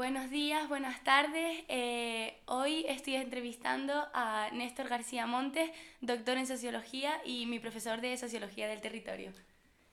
Buenos 0.00 0.30
días, 0.30 0.66
buenas 0.66 1.04
tardes. 1.04 1.62
Eh, 1.68 2.40
hoy 2.46 2.86
estoy 2.88 3.16
entrevistando 3.16 4.08
a 4.14 4.48
Néstor 4.50 4.88
García 4.88 5.26
Montes, 5.26 5.70
doctor 6.00 6.38
en 6.38 6.46
sociología 6.46 7.20
y 7.22 7.44
mi 7.44 7.58
profesor 7.58 8.00
de 8.00 8.16
sociología 8.16 8.66
del 8.66 8.80
territorio. 8.80 9.30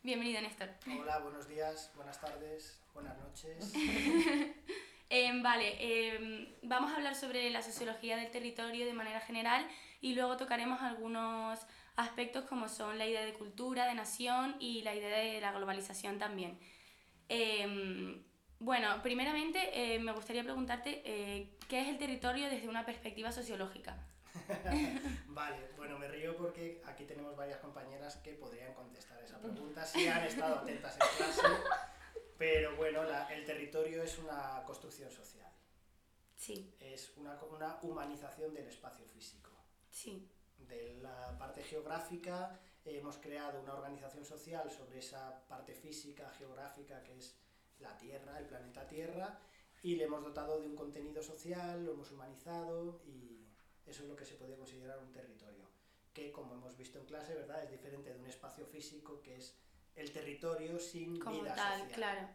Bienvenido, 0.03 0.39
Néstor. 0.39 0.69
Hola, 0.97 1.19
buenos 1.19 1.49
días, 1.49 1.91
buenas 1.93 2.21
tardes, 2.21 2.79
buenas 2.93 3.17
noches. 3.19 3.73
Em, 5.09 5.43
vale, 5.43 5.75
em, 5.79 6.53
vamos 6.63 6.93
a 6.93 6.95
hablar 6.95 7.15
sobre 7.15 7.49
la 7.49 7.61
sociología 7.61 8.15
del 8.15 8.31
territorio 8.31 8.85
de 8.85 8.93
manera 8.93 9.19
general 9.19 9.67
y 9.99 10.15
luego 10.15 10.37
tocaremos 10.37 10.81
algunos 10.81 11.59
aspectos 11.97 12.45
como 12.45 12.69
son 12.69 12.97
la 12.97 13.07
idea 13.07 13.25
de 13.25 13.33
cultura, 13.33 13.85
de 13.85 13.93
nación 13.93 14.55
y 14.59 14.83
la 14.83 14.95
idea 14.95 15.17
de 15.17 15.41
la 15.41 15.51
globalización 15.51 16.17
también. 16.17 16.57
Em, 17.27 18.23
bueno, 18.59 19.01
primeramente 19.03 19.69
eh, 19.73 19.99
me 19.99 20.11
gustaría 20.11 20.43
preguntarte 20.43 21.01
eh, 21.05 21.57
qué 21.67 21.81
es 21.81 21.87
el 21.87 21.97
territorio 21.97 22.49
desde 22.49 22.67
una 22.67 22.85
perspectiva 22.85 23.31
sociológica. 23.31 23.97
vale, 25.27 25.69
bueno, 25.75 25.97
me 25.97 26.07
río 26.07 26.35
porque 26.37 26.81
aquí 26.85 27.05
tenemos 27.05 27.35
varias 27.35 27.59
compañeras 27.59 28.17
que 28.17 28.33
podrían 28.33 28.73
contestar 28.73 29.21
esa 29.23 29.39
pregunta 29.39 29.85
si 29.85 30.07
han 30.07 30.23
estado 30.23 30.55
atentas 30.55 30.93
en 30.93 31.17
clase, 31.17 31.41
pero 32.37 32.75
bueno, 32.75 33.01
el 33.31 33.45
territorio 33.45 34.03
es 34.03 34.17
una 34.19 34.63
construcción 34.65 35.11
social. 35.11 35.51
Sí. 36.35 36.75
Es 36.79 37.15
una, 37.17 37.37
una 37.43 37.79
humanización 37.81 38.53
del 38.53 38.67
espacio 38.67 39.05
físico. 39.07 39.51
Sí. 39.89 40.29
De 40.57 40.99
la 41.01 41.37
parte 41.37 41.63
geográfica 41.63 42.59
hemos 42.85 43.17
creado 43.17 43.61
una 43.61 43.73
organización 43.73 44.23
social 44.23 44.71
sobre 44.71 44.99
esa 44.99 45.45
parte 45.47 45.73
física, 45.73 46.29
geográfica, 46.37 47.03
que 47.03 47.17
es 47.17 47.35
la 47.79 47.97
Tierra, 47.97 48.39
el 48.39 48.45
planeta 48.45 48.87
Tierra, 48.87 49.39
y 49.81 49.95
le 49.95 50.05
hemos 50.05 50.23
dotado 50.23 50.59
de 50.59 50.67
un 50.67 50.75
contenido 50.75 51.21
social, 51.21 51.85
lo 51.85 51.93
hemos 51.93 52.11
humanizado 52.11 53.01
y 53.05 53.47
eso 53.85 54.03
es 54.03 54.09
lo 54.09 54.15
que 54.15 54.25
se 54.25 54.35
puede 54.35 54.55
considerar 54.55 54.99
un 54.99 55.11
territorio, 55.11 55.65
que 56.13 56.31
como 56.31 56.55
hemos 56.55 56.75
visto 56.75 56.99
en 56.99 57.05
clase, 57.05 57.35
¿verdad? 57.35 57.63
Es 57.63 57.71
diferente 57.71 58.13
de 58.13 58.19
un 58.19 58.27
espacio 58.27 58.65
físico 58.65 59.21
que 59.21 59.37
es 59.37 59.55
el 59.97 60.11
territorio 60.11 60.79
sin 60.79 61.19
como 61.19 61.41
vida 61.41 61.55
tal, 61.55 61.79
social. 61.79 61.95
claro. 61.95 62.27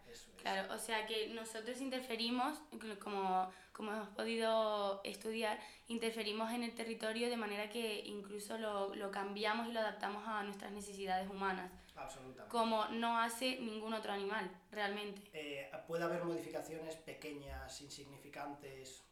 Claro, 0.43 0.75
o 0.75 0.79
sea 0.79 1.07
que 1.07 1.29
nosotros 1.29 1.81
interferimos, 1.81 2.59
como, 3.01 3.49
como 3.73 3.93
hemos 3.93 4.09
podido 4.09 5.01
estudiar, 5.05 5.61
interferimos 5.87 6.53
en 6.53 6.65
el 6.65 6.75
territorio 6.75 7.31
de 7.31 7.37
manera 7.37 7.71
que 7.71 8.01
incluso 8.01 8.59
lo, 8.59 8.93
lo 8.97 9.13
cambiamos 9.13 9.69
y 9.69 9.73
lo 9.73 9.79
adaptamos 9.79 10.27
a 10.27 10.43
nuestras 10.43 10.73
necesidades 10.73 11.31
humanas. 11.31 11.71
Absolutamente. 11.95 12.51
Como 12.51 12.87
no 12.89 13.21
hace 13.21 13.61
ningún 13.61 13.95
otro 13.95 14.13
animal, 14.13 14.51
realmente. 14.73 15.23
Eh, 15.33 15.71
puede 15.87 16.03
haber 16.03 16.25
modificaciones 16.25 16.97
pequeñas, 16.97 17.81
insignificantes, 17.81 19.05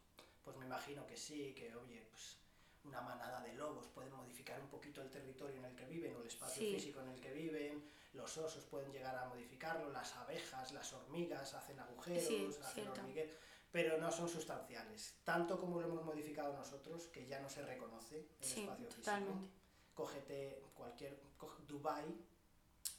pues 0.42 0.56
me 0.56 0.66
imagino 0.66 1.06
que 1.06 1.16
sí, 1.16 1.54
que 1.54 1.72
oye, 1.76 2.02
pues 2.10 2.38
una 2.84 3.00
manada 3.02 3.40
de 3.42 3.54
lobos 3.54 3.86
pueden 3.94 4.12
modificar 4.14 4.60
un 4.60 4.68
poquito 4.68 5.00
el 5.02 5.10
territorio 5.10 5.58
en 5.58 5.66
el 5.66 5.76
que 5.76 5.86
viven 5.86 6.16
o 6.16 6.22
el 6.22 6.26
espacio 6.26 6.62
físico 6.62 7.00
en 7.02 7.10
el 7.10 7.20
que 7.20 7.32
viven, 7.32 7.84
los 8.12 8.36
osos 8.38 8.64
pueden 8.64 8.92
llegar 8.92 9.16
a 9.16 9.28
modificarlo, 9.28 9.90
las 9.90 10.16
abejas, 10.16 10.72
las 10.72 10.92
hormigas 10.92 11.54
hacen 11.54 11.78
agujeros, 11.78 12.58
hacen 12.60 12.88
hormigueros, 12.88 13.36
pero 13.70 13.98
no 13.98 14.10
son 14.10 14.28
sustanciales, 14.28 15.14
tanto 15.24 15.58
como 15.58 15.80
lo 15.80 15.86
hemos 15.86 16.04
modificado 16.04 16.52
nosotros, 16.52 17.06
que 17.08 17.26
ya 17.26 17.40
no 17.40 17.48
se 17.48 17.62
reconoce 17.62 18.28
el 18.40 18.44
espacio 18.44 18.88
totalmente. 18.88 19.32
físico. 19.32 19.60
Cógete 19.94 20.62
cualquier, 20.74 21.20
Dubai 21.66 22.04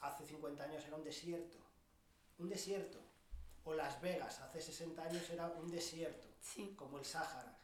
hace 0.02 0.26
50 0.26 0.64
años 0.64 0.86
era 0.86 0.96
un 0.96 1.04
desierto, 1.04 1.58
un 2.40 2.50
desierto. 2.50 3.00
O 3.64 3.76
Las 3.76 4.02
Vegas 4.02 4.40
hace 4.40 4.60
60 4.60 5.04
años 5.04 5.30
era 5.30 5.48
un 5.48 5.70
desierto, 5.70 6.28
como 6.76 6.98
el 6.98 7.06
Sáhara. 7.06 7.61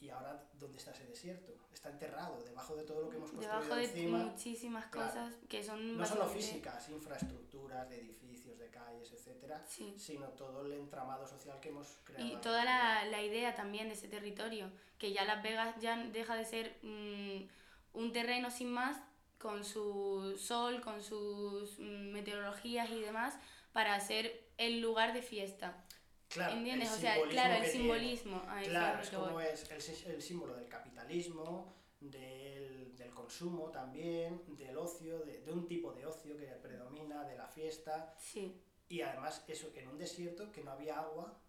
Y 0.00 0.10
ahora, 0.10 0.44
¿dónde 0.54 0.78
está 0.78 0.92
ese 0.92 1.06
desierto? 1.06 1.52
Está 1.72 1.90
enterrado, 1.90 2.40
debajo 2.44 2.76
de 2.76 2.84
todo 2.84 3.02
lo 3.02 3.10
que 3.10 3.16
hemos 3.16 3.30
construido 3.30 3.60
Debajo 3.60 3.74
de 3.76 3.84
encima. 3.84 4.18
muchísimas 4.18 4.86
cosas 4.86 5.34
que 5.48 5.62
son... 5.62 5.96
No 5.96 6.06
solo 6.06 6.26
físicas, 6.28 6.88
infraestructuras, 6.88 7.88
de 7.88 8.00
edificios, 8.00 8.58
de 8.58 8.68
calles, 8.68 9.12
etcétera, 9.12 9.64
sino 9.66 10.28
todo 10.28 10.66
el 10.66 10.72
entramado 10.72 11.26
social 11.26 11.58
que 11.60 11.70
hemos 11.70 11.98
creado. 12.04 12.26
Y 12.26 12.36
toda 12.36 12.64
la, 12.64 13.04
la, 13.06 13.22
idea 13.22 13.54
también 13.54 13.88
de 13.88 13.94
ese 13.94 14.08
territorio, 14.08 14.70
que 14.98 15.12
ya 15.12 15.24
Las 15.24 15.42
Vegas 15.42 15.74
ya 15.80 15.96
deja 15.96 16.36
de 16.36 16.44
ser 16.44 16.78
mm, 16.82 17.48
un 17.94 18.12
terreno 18.12 18.50
sin 18.50 18.70
más, 18.70 18.96
con 19.38 19.64
su 19.64 20.36
sol, 20.38 20.80
con 20.80 21.02
sus 21.02 21.78
mm, 21.78 22.12
meteorologías 22.12 22.90
y 22.90 23.00
demás, 23.00 23.34
para 23.72 23.98
ser 24.00 24.48
el 24.58 24.80
lugar 24.80 25.12
de 25.12 25.22
fiesta. 25.22 25.84
Claro, 26.28 26.56
¿Entiendes? 26.56 26.90
O 26.90 26.98
sea, 26.98 27.16
claro, 27.28 27.64
el 27.64 27.70
simbolismo. 27.70 28.42
claro, 28.64 29.02
es 29.02 29.10
como 29.10 29.40
es 29.40 29.70
el, 29.70 30.12
el, 30.12 30.22
símbolo 30.22 30.54
del 30.56 30.68
capitalismo, 30.68 31.74
del, 32.00 32.94
del, 32.96 33.10
consumo 33.14 33.70
también, 33.70 34.42
del 34.48 34.76
ocio, 34.76 35.20
de, 35.20 35.40
de, 35.40 35.52
un 35.52 35.66
tipo 35.66 35.92
de 35.92 36.04
ocio 36.04 36.36
que 36.36 36.46
predomina, 36.46 37.24
de 37.24 37.36
la 37.36 37.48
fiesta. 37.48 38.14
Sí. 38.18 38.60
Y 38.90 39.00
además, 39.00 39.42
eso, 39.48 39.72
en 39.74 39.88
un 39.88 39.96
desierto 39.96 40.52
que 40.52 40.62
no 40.62 40.70
había 40.70 41.00
agua, 41.00 41.40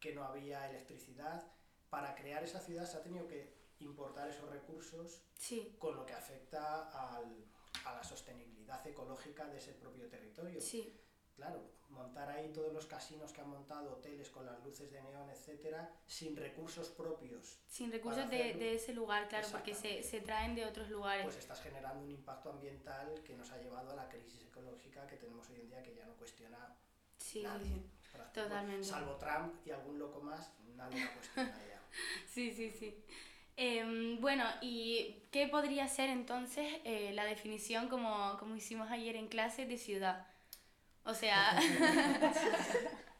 que 0.00 0.12
no 0.12 0.24
había 0.24 0.68
electricidad, 0.70 1.46
para 1.88 2.14
crear 2.16 2.42
esa 2.42 2.60
ciudad 2.60 2.84
se 2.84 2.96
ha 2.96 3.02
tenido 3.02 3.28
que 3.28 3.54
importar 3.78 4.28
esos 4.28 4.50
recursos, 4.50 5.22
sí. 5.36 5.76
con 5.78 5.94
lo 5.94 6.04
que 6.04 6.14
afecta 6.14 6.90
al, 6.90 7.44
a 7.84 7.94
la 7.94 8.02
sostenibilidad 8.02 8.84
ecológica 8.84 9.46
de 9.46 9.58
ese 9.58 9.72
propio 9.72 10.08
territorio. 10.08 10.60
Sí 10.60 11.00
claro, 11.36 11.62
montar 11.90 12.28
ahí 12.30 12.50
todos 12.52 12.72
los 12.72 12.86
casinos 12.86 13.32
que 13.32 13.40
han 13.40 13.50
montado, 13.50 13.92
hoteles 13.92 14.28
con 14.30 14.44
las 14.44 14.62
luces 14.64 14.90
de 14.90 15.02
neón, 15.02 15.28
etcétera, 15.30 15.90
sin 16.06 16.36
recursos 16.36 16.88
propios. 16.88 17.58
Sin 17.68 17.92
recursos 17.92 18.28
de, 18.28 18.54
de, 18.54 18.74
ese 18.74 18.92
lugar, 18.92 19.28
claro, 19.28 19.46
porque 19.52 19.74
se, 19.74 20.02
se, 20.02 20.20
traen 20.20 20.54
de 20.54 20.64
otros 20.64 20.90
lugares. 20.90 21.24
Pues 21.24 21.36
estás 21.36 21.60
generando 21.60 22.02
un 22.02 22.10
impacto 22.10 22.50
ambiental 22.50 23.22
que 23.24 23.34
nos 23.34 23.50
ha 23.52 23.58
llevado 23.58 23.90
a 23.90 23.94
la 23.94 24.08
crisis 24.08 24.42
ecológica 24.42 25.06
que 25.06 25.16
tenemos 25.16 25.48
hoy 25.50 25.60
en 25.60 25.68
día, 25.68 25.82
que 25.82 25.94
ya 25.94 26.06
no 26.06 26.14
cuestiona 26.14 26.76
sí, 27.18 27.42
nadie. 27.42 27.82
Totalmente. 28.32 28.84
Salvo 28.84 29.16
Trump 29.16 29.54
y 29.66 29.70
algún 29.70 29.98
loco 29.98 30.20
más, 30.20 30.52
nadie 30.74 31.04
la 31.04 31.12
cuestiona 31.12 31.58
ya. 31.68 31.82
sí, 32.28 32.52
sí, 32.52 32.70
sí. 32.70 32.94
Eh, 33.58 34.16
bueno, 34.20 34.44
¿y 34.60 35.22
qué 35.30 35.48
podría 35.48 35.88
ser 35.88 36.10
entonces 36.10 36.80
eh, 36.84 37.12
la 37.14 37.24
definición, 37.24 37.88
como, 37.88 38.36
como 38.38 38.54
hicimos 38.54 38.90
ayer 38.90 39.16
en 39.16 39.28
clase, 39.28 39.64
de 39.64 39.78
ciudad? 39.78 40.26
O 41.06 41.14
sea... 41.14 41.58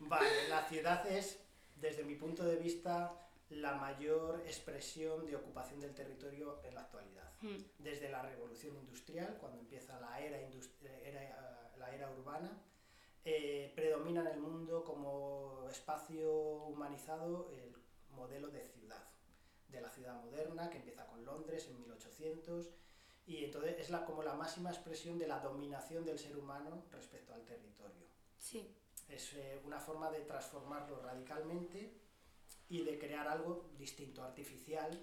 vale, 0.00 0.48
la 0.48 0.62
ciudad 0.64 1.06
es, 1.06 1.38
desde 1.76 2.04
mi 2.04 2.16
punto 2.16 2.44
de 2.44 2.56
vista, 2.56 3.14
la 3.50 3.76
mayor 3.76 4.42
expresión 4.44 5.24
de 5.26 5.36
ocupación 5.36 5.80
del 5.80 5.94
territorio 5.94 6.60
en 6.64 6.74
la 6.74 6.82
actualidad. 6.82 7.32
Hmm. 7.40 7.58
Desde 7.78 8.08
la 8.08 8.22
revolución 8.22 8.76
industrial, 8.76 9.36
cuando 9.40 9.60
empieza 9.60 10.00
la 10.00 10.20
era, 10.20 10.38
era 10.38 11.72
la 11.78 11.94
era 11.94 12.10
urbana, 12.10 12.60
eh, 13.24 13.72
predomina 13.74 14.20
en 14.22 14.28
el 14.28 14.38
mundo 14.38 14.84
como 14.84 15.68
espacio 15.70 16.32
humanizado 16.32 17.50
el 17.50 17.74
modelo 18.10 18.48
de 18.48 18.64
ciudad, 18.64 19.04
de 19.68 19.80
la 19.80 19.90
ciudad 19.90 20.14
moderna, 20.24 20.70
que 20.70 20.78
empieza 20.78 21.06
con 21.06 21.24
Londres 21.24 21.68
en 21.68 21.78
1800 21.78 22.70
y 23.26 23.44
entonces 23.44 23.76
es 23.78 23.90
la, 23.90 24.04
como 24.04 24.22
la 24.22 24.34
máxima 24.34 24.70
expresión 24.70 25.18
de 25.18 25.26
la 25.26 25.40
dominación 25.40 26.04
del 26.04 26.18
ser 26.18 26.36
humano 26.36 26.84
respecto 26.92 27.34
al 27.34 27.44
territorio. 27.44 28.06
Sí. 28.38 28.72
Es 29.08 29.32
eh, 29.34 29.60
una 29.64 29.80
forma 29.80 30.10
de 30.10 30.20
transformarlo 30.20 31.00
radicalmente 31.00 31.92
y 32.68 32.82
de 32.82 32.98
crear 32.98 33.26
algo 33.26 33.70
distinto, 33.76 34.22
artificial, 34.22 35.00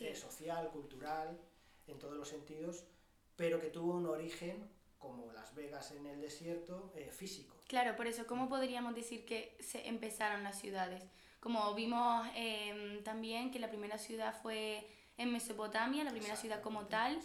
eh, 0.00 0.14
social, 0.14 0.70
cultural, 0.70 1.38
en 1.86 1.98
todos 1.98 2.16
los 2.16 2.28
sentidos, 2.28 2.84
pero 3.36 3.60
que 3.60 3.68
tuvo 3.68 3.94
un 3.94 4.06
origen, 4.06 4.70
como 4.98 5.32
Las 5.32 5.54
Vegas 5.54 5.90
en 5.92 6.06
el 6.06 6.20
desierto, 6.20 6.92
eh, 6.94 7.10
físico. 7.10 7.56
Claro, 7.66 7.96
por 7.96 8.06
eso, 8.06 8.26
¿cómo 8.26 8.48
podríamos 8.48 8.94
decir 8.94 9.24
que 9.24 9.56
se 9.60 9.88
empezaron 9.88 10.42
las 10.42 10.60
ciudades? 10.60 11.02
Como 11.40 11.74
vimos 11.74 12.26
em, 12.36 13.02
también 13.02 13.50
que 13.50 13.58
la 13.58 13.68
primera 13.68 13.98
ciudad 13.98 14.40
fue 14.42 14.86
en 15.22 15.32
Mesopotamia, 15.32 16.04
la 16.04 16.10
primera 16.10 16.36
ciudad 16.36 16.60
como 16.60 16.86
tal. 16.86 17.18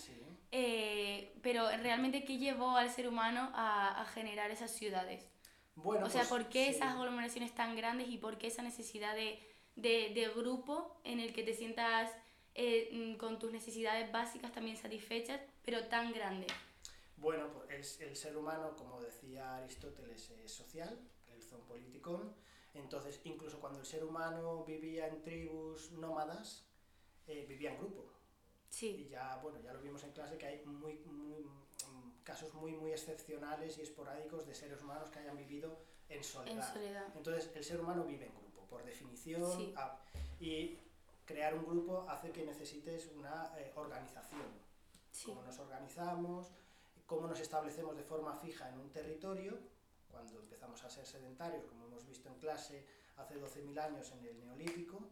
Eh, 0.51 1.33
pero 1.41 1.67
realmente, 1.69 2.23
¿qué 2.23 2.37
llevó 2.37 2.77
al 2.77 2.89
ser 2.89 3.07
humano 3.07 3.51
a, 3.53 4.01
a 4.01 4.05
generar 4.05 4.49
esas 4.51 4.71
ciudades? 4.71 5.27
Bueno, 5.75 6.05
o 6.05 6.09
sea, 6.09 6.21
pues, 6.21 6.29
¿por 6.29 6.49
qué 6.49 6.69
esas 6.69 6.95
aglomeraciones 6.95 7.53
tan 7.53 7.75
grandes 7.75 8.07
y 8.09 8.17
por 8.17 8.37
qué 8.37 8.47
esa 8.47 8.63
necesidad 8.63 9.13
de, 9.15 9.39
de, 9.75 10.11
de 10.15 10.29
grupo 10.35 10.99
en 11.03 11.19
el 11.19 11.33
que 11.33 11.43
te 11.43 11.53
sientas 11.53 12.11
eh, 12.55 12.89
mm, 12.91 13.17
con 13.17 13.37
tus 13.37 13.51
necesidades 13.51 14.11
básicas 14.11 14.51
también 14.51 14.77
satisfechas, 14.77 15.39
pero 15.63 15.85
tan 15.87 16.13
grande? 16.13 16.47
Bueno, 17.17 17.47
pues 17.51 17.99
el, 17.99 18.09
el 18.09 18.15
ser 18.15 18.37
humano, 18.37 18.75
como 18.75 19.01
decía 19.01 19.57
Aristóteles, 19.57 20.31
es 20.43 20.51
social, 20.51 20.97
el 21.27 21.41
politicón. 21.67 22.33
Entonces, 22.73 23.19
incluso 23.23 23.59
cuando 23.59 23.79
el 23.79 23.85
ser 23.85 24.03
humano 24.03 24.63
vivía 24.65 25.07
en 25.07 25.21
tribus 25.21 25.91
nómadas, 25.91 26.65
eh, 27.27 27.45
vivía 27.47 27.71
en 27.71 27.77
grupo. 27.77 28.05
Sí. 28.69 29.05
Y 29.05 29.09
ya, 29.09 29.37
bueno, 29.41 29.59
ya 29.61 29.73
lo 29.73 29.81
vimos 29.81 30.03
en 30.03 30.11
clase 30.11 30.37
que 30.37 30.45
hay 30.45 30.65
muy, 30.65 30.95
muy, 31.05 31.43
mm, 31.43 32.23
casos 32.23 32.53
muy, 32.53 32.73
muy 32.73 32.91
excepcionales 32.91 33.77
y 33.77 33.81
esporádicos 33.81 34.45
de 34.45 34.53
seres 34.53 34.81
humanos 34.81 35.09
que 35.09 35.19
hayan 35.19 35.37
vivido 35.37 35.79
en 36.09 36.23
soledad. 36.23 36.57
En 36.57 36.73
soledad. 36.73 37.13
Entonces, 37.15 37.51
el 37.55 37.63
ser 37.63 37.79
humano 37.79 38.03
vive 38.03 38.25
en 38.25 38.33
grupo. 38.33 38.47
por 38.69 38.83
definición. 38.83 39.73
y 40.39 40.77
crear 41.25 41.53
un 41.55 41.65
grupo 41.65 42.05
hace 42.07 42.31
que 42.31 42.43
necesites 42.45 43.07
una 43.15 43.51
eh, 43.57 43.71
organización. 43.75 44.47
Cómo 45.25 45.41
nos 45.41 45.57
organizamos, 45.59 46.51
cómo 47.05 47.27
nos 47.27 47.39
establecemos 47.39 47.95
de 47.95 48.03
forma 48.03 48.35
fija 48.35 48.69
en 48.69 48.79
un 48.79 48.91
territorio, 48.91 49.57
cuando 50.09 50.39
empezamos 50.39 50.83
a 50.83 50.89
ser 50.89 51.05
sedentarios, 51.05 51.65
como 51.65 51.85
hemos 51.85 52.05
visto 52.05 52.29
en 52.29 52.35
clase 52.35 52.85
hace 53.17 53.39
12.000 53.39 53.79
años 53.79 54.11
en 54.11 54.25
el 54.25 54.39
Neolítico. 54.39 55.09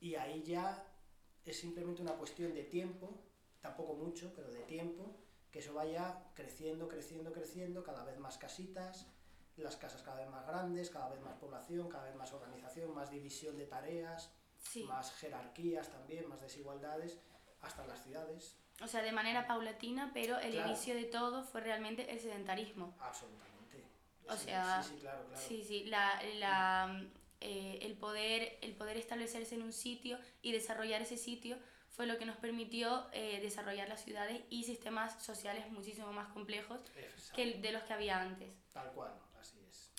Y 0.00 0.14
ahí 0.14 0.42
ya 0.42 0.89
es 1.44 1.58
simplemente 1.58 2.02
una 2.02 2.14
cuestión 2.14 2.54
de 2.54 2.64
tiempo, 2.64 3.18
tampoco 3.60 3.94
mucho, 3.94 4.32
pero 4.34 4.50
de 4.50 4.62
tiempo, 4.62 5.16
que 5.50 5.58
eso 5.58 5.74
vaya 5.74 6.22
creciendo, 6.34 6.88
creciendo, 6.88 7.32
creciendo, 7.32 7.82
cada 7.82 8.04
vez 8.04 8.18
más 8.18 8.38
casitas, 8.38 9.06
las 9.56 9.76
casas 9.76 10.02
cada 10.02 10.18
vez 10.18 10.28
más 10.28 10.46
grandes, 10.46 10.90
cada 10.90 11.08
vez 11.08 11.20
más 11.20 11.34
población, 11.34 11.88
cada 11.88 12.04
vez 12.04 12.14
más 12.14 12.32
organización, 12.32 12.94
más 12.94 13.10
división 13.10 13.56
de 13.56 13.66
tareas, 13.66 14.32
más 14.86 15.12
jerarquías 15.14 15.90
también, 15.90 16.28
más 16.28 16.40
desigualdades, 16.40 17.18
hasta 17.60 17.86
las 17.86 18.02
ciudades. 18.02 18.56
O 18.82 18.86
sea, 18.86 19.02
de 19.02 19.12
manera 19.12 19.46
paulatina, 19.46 20.10
pero 20.14 20.38
el 20.38 20.54
inicio 20.54 20.94
de 20.94 21.04
todo 21.04 21.44
fue 21.44 21.60
realmente 21.60 22.10
el 22.10 22.18
sedentarismo. 22.18 22.94
Absolutamente. 23.00 23.84
O 24.28 24.36
sea, 24.36 24.82
sí, 24.82 24.94
sí, 24.94 25.00
claro, 25.00 25.24
claro. 25.26 25.42
sí, 25.48 25.64
sí 25.64 25.84
la, 25.84 26.22
la, 26.38 27.04
eh, 27.40 27.78
el, 27.82 27.94
poder, 27.94 28.58
el 28.62 28.74
poder 28.74 28.96
establecerse 28.96 29.54
en 29.54 29.62
un 29.62 29.72
sitio 29.72 30.18
y 30.42 30.52
desarrollar 30.52 31.02
ese 31.02 31.16
sitio 31.16 31.56
fue 31.90 32.06
lo 32.06 32.18
que 32.18 32.24
nos 32.24 32.36
permitió 32.36 33.06
eh, 33.12 33.40
desarrollar 33.42 33.88
las 33.88 34.02
ciudades 34.02 34.40
y 34.48 34.64
sistemas 34.64 35.22
sociales 35.22 35.70
muchísimo 35.70 36.12
más 36.12 36.28
complejos 36.28 36.80
que 37.34 37.54
de 37.54 37.72
los 37.72 37.82
que 37.82 37.92
había 37.92 38.20
antes. 38.20 38.48
Tal 38.72 38.90
cual, 38.92 39.12
así 39.40 39.58
es. 39.68 39.90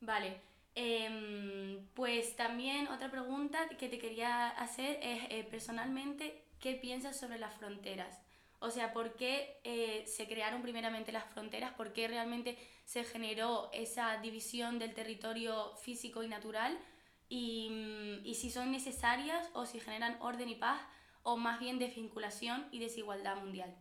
Vale. 0.00 0.40
Em, 0.74 1.86
pues 1.94 2.36
también 2.36 2.86
otra 2.88 3.10
pregunta 3.10 3.68
que 3.70 3.88
te 3.88 3.98
quería 3.98 4.48
hacer 4.48 4.98
es, 5.02 5.24
eh, 5.30 5.46
personalmente, 5.50 6.44
¿qué 6.60 6.74
piensas 6.74 7.18
sobre 7.18 7.38
las 7.38 7.54
fronteras? 7.54 8.18
O 8.60 8.70
sea, 8.70 8.92
¿por 8.92 9.14
qué 9.16 9.60
eh, 9.64 10.04
se 10.06 10.28
crearon 10.28 10.62
primeramente 10.62 11.12
las 11.12 11.24
fronteras? 11.24 11.72
¿Por 11.74 11.92
qué 11.92 12.08
realmente 12.08 12.58
se 12.84 13.04
generó 13.04 13.70
esa 13.72 14.18
división 14.18 14.78
del 14.78 14.94
territorio 14.94 15.74
físico 15.76 16.22
y 16.22 16.28
natural? 16.28 16.78
Y, 17.28 17.70
mm, 17.70 18.26
y 18.26 18.34
si 18.34 18.50
son 18.50 18.70
necesarias 18.70 19.48
o 19.54 19.64
si 19.64 19.80
generan 19.80 20.18
orden 20.20 20.48
y 20.48 20.56
paz 20.56 20.80
o 21.22 21.36
más 21.36 21.58
bien 21.58 21.78
desvinculación 21.78 22.68
y 22.70 22.78
desigualdad 22.78 23.36
mundial. 23.36 23.74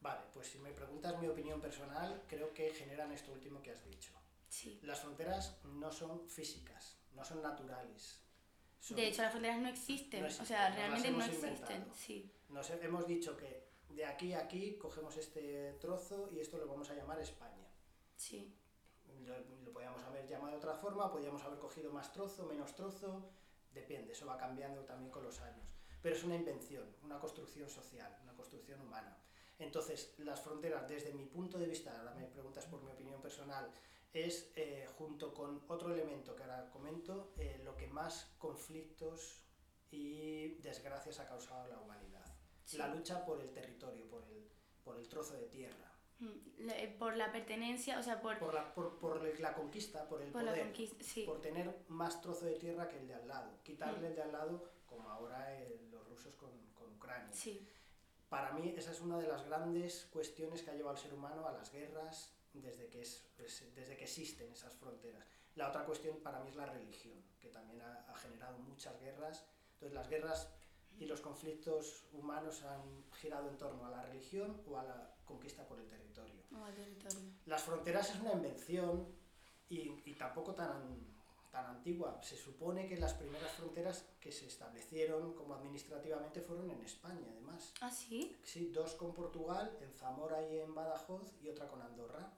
Vale, 0.00 0.20
pues 0.34 0.48
si 0.48 0.58
me 0.58 0.72
preguntas 0.72 1.18
mi 1.20 1.28
opinión 1.28 1.60
personal, 1.60 2.24
creo 2.26 2.52
que 2.52 2.70
generan 2.74 3.12
esto 3.12 3.32
último 3.32 3.62
que 3.62 3.70
has 3.70 3.84
dicho. 3.84 4.12
Las 4.82 5.00
fronteras 5.00 5.58
no 5.64 5.90
son 5.90 6.28
físicas, 6.28 6.98
no 7.14 7.24
son 7.24 7.42
naturales. 7.42 8.20
de 8.90 9.08
hecho, 9.08 9.22
las 9.22 9.30
fronteras 9.30 9.58
no 9.58 9.68
existen, 9.68 10.24
o 10.24 10.30
sea, 10.30 10.70
realmente 10.74 11.10
no 11.10 11.24
existen. 11.24 11.86
Sí. 11.94 12.30
Nos 12.48 12.70
hemos 12.70 13.06
dicho 13.06 13.36
que 13.36 13.63
de 13.94 14.04
aquí 14.04 14.32
a 14.32 14.40
aquí 14.40 14.76
cogemos 14.76 15.16
este 15.16 15.72
trozo 15.80 16.28
y 16.32 16.40
esto 16.40 16.58
lo 16.58 16.66
vamos 16.66 16.90
a 16.90 16.94
llamar 16.94 17.18
España. 17.20 17.66
Sí. 18.16 18.54
Lo, 19.24 19.38
lo 19.64 19.72
podíamos 19.72 20.02
haber 20.02 20.26
llamado 20.26 20.52
de 20.52 20.58
otra 20.58 20.74
forma, 20.74 21.10
podíamos 21.10 21.42
haber 21.42 21.58
cogido 21.58 21.92
más 21.92 22.12
trozo, 22.12 22.46
menos 22.46 22.74
trozo, 22.74 23.30
depende, 23.72 24.12
eso 24.12 24.26
va 24.26 24.36
cambiando 24.36 24.84
también 24.84 25.10
con 25.10 25.22
los 25.22 25.40
años. 25.40 25.66
Pero 26.02 26.14
es 26.14 26.24
una 26.24 26.36
invención, 26.36 26.84
una 27.02 27.18
construcción 27.18 27.68
social, 27.68 28.18
una 28.22 28.34
construcción 28.34 28.80
humana. 28.80 29.16
Entonces, 29.58 30.14
las 30.18 30.40
fronteras, 30.40 30.88
desde 30.88 31.12
mi 31.12 31.26
punto 31.26 31.58
de 31.58 31.66
vista, 31.66 31.96
ahora 31.96 32.14
me 32.14 32.26
preguntas 32.26 32.66
por 32.66 32.82
mi 32.82 32.90
opinión 32.90 33.20
personal, 33.20 33.70
es, 34.12 34.52
eh, 34.56 34.86
junto 34.96 35.32
con 35.32 35.62
otro 35.68 35.92
elemento 35.92 36.34
que 36.36 36.42
ahora 36.42 36.70
comento, 36.70 37.32
eh, 37.38 37.60
lo 37.64 37.76
que 37.76 37.86
más 37.86 38.34
conflictos 38.38 39.42
y 39.90 40.56
desgracias 40.60 41.20
ha 41.20 41.26
causado 41.26 41.62
a 41.62 41.68
la 41.68 41.80
humanidad. 41.80 42.23
La 42.72 42.88
lucha 42.88 43.24
por 43.24 43.40
el 43.40 43.50
territorio, 43.52 44.08
por 44.08 44.24
el, 44.24 44.48
por 44.82 44.98
el 44.98 45.08
trozo 45.08 45.34
de 45.34 45.46
tierra. 45.46 45.92
Mm, 46.18 46.70
eh, 46.70 46.96
por 46.98 47.16
la 47.16 47.30
pertenencia, 47.30 47.98
o 47.98 48.02
sea, 48.02 48.20
por... 48.20 48.38
Por 48.38 48.54
la, 48.54 48.74
por, 48.74 48.98
por 48.98 49.40
la 49.40 49.54
conquista, 49.54 50.08
por 50.08 50.22
el 50.22 50.32
poder, 50.32 50.72
por 51.26 51.40
tener 51.40 51.84
más 51.88 52.20
trozo 52.20 52.46
de 52.46 52.54
tierra 52.54 52.88
que 52.88 52.98
el 52.98 53.06
de 53.06 53.14
al 53.14 53.28
lado, 53.28 53.58
quitarle 53.62 54.00
mm. 54.00 54.10
el 54.10 54.14
de 54.14 54.22
al 54.22 54.32
lado, 54.32 54.70
como 54.86 55.08
ahora 55.10 55.58
los 55.90 56.08
rusos 56.08 56.34
con, 56.34 56.50
con 56.74 56.92
Ucrania. 56.94 57.32
Sí. 57.32 57.68
Para 58.28 58.52
mí 58.52 58.74
esa 58.76 58.90
es 58.90 59.00
una 59.00 59.18
de 59.18 59.28
las 59.28 59.44
grandes 59.44 60.06
cuestiones 60.06 60.62
que 60.62 60.70
ha 60.70 60.74
llevado 60.74 60.96
al 60.96 61.02
ser 61.02 61.14
humano 61.14 61.46
a 61.46 61.52
las 61.52 61.70
guerras, 61.70 62.34
desde 62.54 62.88
que, 62.88 63.02
es, 63.02 63.26
desde 63.74 63.96
que 63.96 64.04
existen 64.04 64.52
esas 64.52 64.72
fronteras. 64.74 65.24
La 65.56 65.68
otra 65.68 65.84
cuestión 65.84 66.18
para 66.20 66.40
mí 66.40 66.48
es 66.48 66.56
la 66.56 66.66
religión, 66.66 67.22
que 67.40 67.48
también 67.48 67.80
ha, 67.82 68.14
generado 68.16 68.58
muchas 68.58 68.98
guerras. 69.00 69.44
Entonces 69.74 69.94
las 69.94 70.08
guerras 70.08 70.52
y 70.98 71.06
los 71.06 71.20
conflictos 71.20 72.04
humanos 72.12 72.62
han 72.62 73.04
girado 73.20 73.48
en 73.48 73.56
torno 73.56 73.86
a 73.86 73.90
la 73.90 74.02
religión 74.02 74.62
o 74.68 74.78
a 74.78 74.84
la 74.84 75.14
conquista 75.24 75.66
por 75.66 75.78
el 75.78 75.86
territorio. 75.88 76.34
Las 77.46 77.62
fronteras 77.62 78.10
es 78.10 78.20
una 78.20 78.32
invención 78.32 79.06
y, 79.68 80.02
y 80.04 80.14
tampoco 80.14 80.54
tan, 80.54 81.14
tan 81.50 81.66
antigua. 81.66 82.20
Se 82.22 82.36
supone 82.36 82.86
que 82.88 82.96
las 82.96 83.14
primeras 83.14 83.50
fronteras 83.52 84.04
que 84.20 84.30
se 84.30 84.46
establecieron 84.46 85.34
como 85.34 85.54
administrativamente 85.54 86.40
fueron 86.40 86.70
en 86.70 86.82
España, 86.82 87.26
además. 87.30 87.72
¿Ah, 87.80 87.90
sí? 87.90 88.36
Sí, 88.44 88.70
dos 88.72 88.94
con 88.94 89.12
Portugal, 89.12 89.76
en 89.80 89.92
Zamora 89.92 90.46
y 90.48 90.58
en 90.58 90.74
Badajoz, 90.74 91.32
y 91.42 91.48
otra 91.48 91.68
con 91.68 91.82
Andorra 91.82 92.32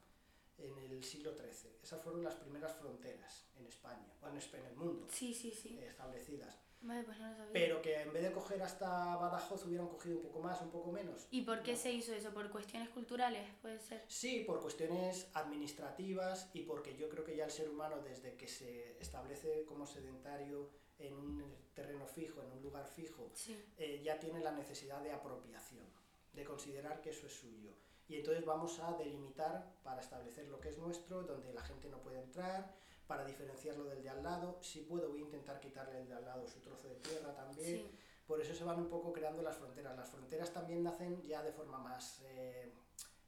en 0.57 0.77
el 0.79 1.03
siglo 1.03 1.33
XIII. 1.33 1.71
Esas 1.83 2.01
fueron 2.01 2.23
las 2.23 2.35
primeras 2.35 2.75
fronteras 2.77 3.45
en 3.59 3.65
España, 3.67 4.07
o 4.21 4.27
en, 4.27 4.37
en 4.37 4.65
el 4.65 4.75
mundo, 4.75 5.07
sí, 5.11 5.33
sí, 5.33 5.51
sí. 5.51 5.79
establecidas. 5.79 6.57
Vale, 6.87 7.03
pues 7.03 7.19
no 7.19 7.29
lo 7.29 7.35
sabía. 7.35 7.53
Pero 7.53 7.81
que 7.81 8.01
en 8.01 8.13
vez 8.13 8.23
de 8.23 8.31
coger 8.31 8.61
hasta 8.61 9.15
Badajoz 9.17 9.65
hubieran 9.65 9.87
cogido 9.87 10.17
un 10.17 10.23
poco 10.23 10.39
más, 10.39 10.61
un 10.61 10.71
poco 10.71 10.91
menos. 10.91 11.27
¿Y 11.31 11.41
por 11.41 11.61
qué 11.61 11.75
se 11.75 11.91
hizo 11.91 12.13
eso? 12.13 12.33
¿Por 12.33 12.49
cuestiones 12.49 12.89
culturales, 12.89 13.47
puede 13.61 13.79
ser? 13.79 14.03
Sí, 14.07 14.43
por 14.47 14.61
cuestiones 14.61 15.29
administrativas 15.33 16.49
y 16.53 16.61
porque 16.61 16.95
yo 16.95 17.09
creo 17.09 17.23
que 17.25 17.35
ya 17.35 17.45
el 17.45 17.51
ser 17.51 17.69
humano, 17.69 17.97
desde 18.01 18.35
que 18.35 18.47
se 18.47 18.97
establece 18.99 19.65
como 19.65 19.85
sedentario 19.85 20.69
en 20.97 21.13
un 21.13 21.43
terreno 21.73 22.07
fijo, 22.07 22.41
en 22.41 22.51
un 22.53 22.63
lugar 22.63 22.87
fijo, 22.87 23.31
eh, 23.77 24.01
ya 24.03 24.17
tiene 24.17 24.39
la 24.39 24.51
necesidad 24.51 25.01
de 25.03 25.11
apropiación, 25.11 25.85
de 26.33 26.43
considerar 26.43 27.01
que 27.01 27.09
eso 27.09 27.27
es 27.27 27.33
suyo 27.33 27.73
y 28.09 28.15
entonces 28.15 28.45
vamos 28.45 28.79
a 28.79 28.93
delimitar 28.93 29.73
para 29.83 30.01
establecer 30.01 30.47
lo 30.47 30.59
que 30.59 30.69
es 30.69 30.77
nuestro, 30.77 31.23
donde 31.23 31.53
la 31.53 31.61
gente 31.61 31.89
no 31.89 32.01
puede 32.01 32.19
entrar, 32.19 32.73
para 33.05 33.25
diferenciarlo 33.25 33.85
del 33.85 34.01
de 34.01 34.09
al 34.09 34.23
lado. 34.23 34.59
Si 34.61 34.81
puedo, 34.81 35.09
voy 35.09 35.21
a 35.21 35.25
intentar 35.25 35.59
de 35.59 35.86
al 36.17 36.25
lado 36.25 36.47
su 36.47 36.59
trozo 36.59 36.87
de 36.87 36.95
tierra 36.95 37.33
también. 37.33 37.89
Por 38.27 38.41
eso 38.41 38.53
se 38.53 38.63
van 38.65 38.79
un 38.79 38.89
poco 38.89 39.13
creando 39.13 39.41
las 39.41 39.55
fronteras. 39.55 39.95
Las 39.95 40.09
fronteras 40.09 40.51
también 40.51 40.83
nacen 40.83 41.25
ya 41.25 41.41
de 41.41 41.53
forma 41.53 41.77
más 41.77 42.21
eh, 42.25 42.73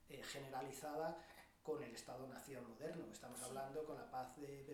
eh, 0.09 0.21
generalizada 0.23 1.17
con 1.63 1.81
el 1.81 1.93
Estado-Nación 1.93 2.67
moderno. 2.67 3.05
Estamos 3.11 3.41
hablando 3.43 3.85
con 3.85 3.95
la 3.95 4.09
paz 4.09 4.35
de, 4.37 4.65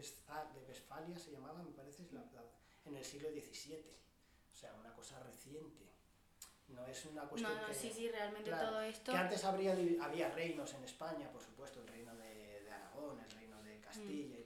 Westfalia, 0.67 1.17
se 1.19 1.31
llamaba, 1.31 1.61
me 1.61 1.71
parece, 1.71 2.03
en 2.85 2.95
el 2.95 3.05
siglo 3.05 3.29
XVII. 3.29 3.95
O 4.51 4.55
sea, 4.55 4.73
una 4.73 4.93
cosa 4.93 5.19
reciente. 5.19 5.85
No 6.69 6.83
es 6.87 7.05
una 7.05 7.27
cuestión 7.27 7.53
no, 7.53 7.67
no, 7.67 7.73
sí, 7.73 7.91
sí, 7.93 8.09
realmente 8.09 8.49
todo 8.49 8.81
esto... 8.81 9.11
Que 9.11 9.17
antes 9.17 9.43
habría, 9.43 9.77
había 10.01 10.31
reinos 10.31 10.73
en 10.73 10.83
España, 10.83 11.31
por 11.31 11.43
supuesto, 11.43 11.79
el 11.81 11.87
reino 11.87 12.15
de, 12.15 12.61
de 12.63 12.71
Aragón, 12.71 13.19
el 13.19 13.29
reino 13.29 13.61
de 13.61 13.79
Castilla 13.79 14.35
mm. 14.35 14.39
y 14.39 14.43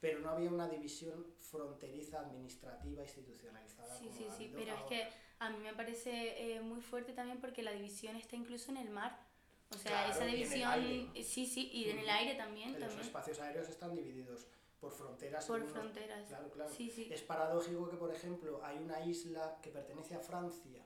pero 0.00 0.20
no 0.20 0.30
había 0.30 0.50
una 0.50 0.68
división 0.68 1.26
fronteriza, 1.38 2.20
administrativa, 2.20 3.02
institucionalizada. 3.02 3.94
Sí, 3.94 4.10
sí, 4.16 4.26
sí, 4.36 4.52
pero 4.54 4.74
es 4.74 4.82
que 4.82 5.08
a 5.38 5.50
mí 5.50 5.58
me 5.58 5.74
parece 5.74 6.56
eh, 6.56 6.60
muy 6.60 6.80
fuerte 6.80 7.12
también 7.12 7.40
porque 7.40 7.62
la 7.62 7.72
división 7.72 8.16
está 8.16 8.36
incluso 8.36 8.70
en 8.70 8.78
el 8.78 8.90
mar. 8.90 9.18
O 9.72 9.78
sea, 9.78 10.08
esa 10.08 10.24
división, 10.24 11.12
sí, 11.22 11.46
sí, 11.46 11.70
y 11.72 11.90
en 11.90 11.98
el 11.98 12.10
aire 12.10 12.34
también. 12.34 12.78
Los 12.80 12.96
espacios 12.96 13.38
aéreos 13.38 13.68
están 13.68 13.94
divididos 13.94 14.46
por 14.80 14.92
fronteras. 14.92 15.46
Por 15.46 15.64
fronteras. 15.64 16.26
Claro, 16.26 16.50
claro. 16.50 16.72
Sí, 16.72 16.90
sí. 16.90 17.08
Es 17.12 17.22
paradójico 17.22 17.88
que, 17.88 17.96
por 17.96 18.12
ejemplo, 18.12 18.60
hay 18.64 18.78
una 18.78 19.04
isla 19.04 19.58
que 19.62 19.70
pertenece 19.70 20.16
a 20.16 20.20
Francia 20.20 20.82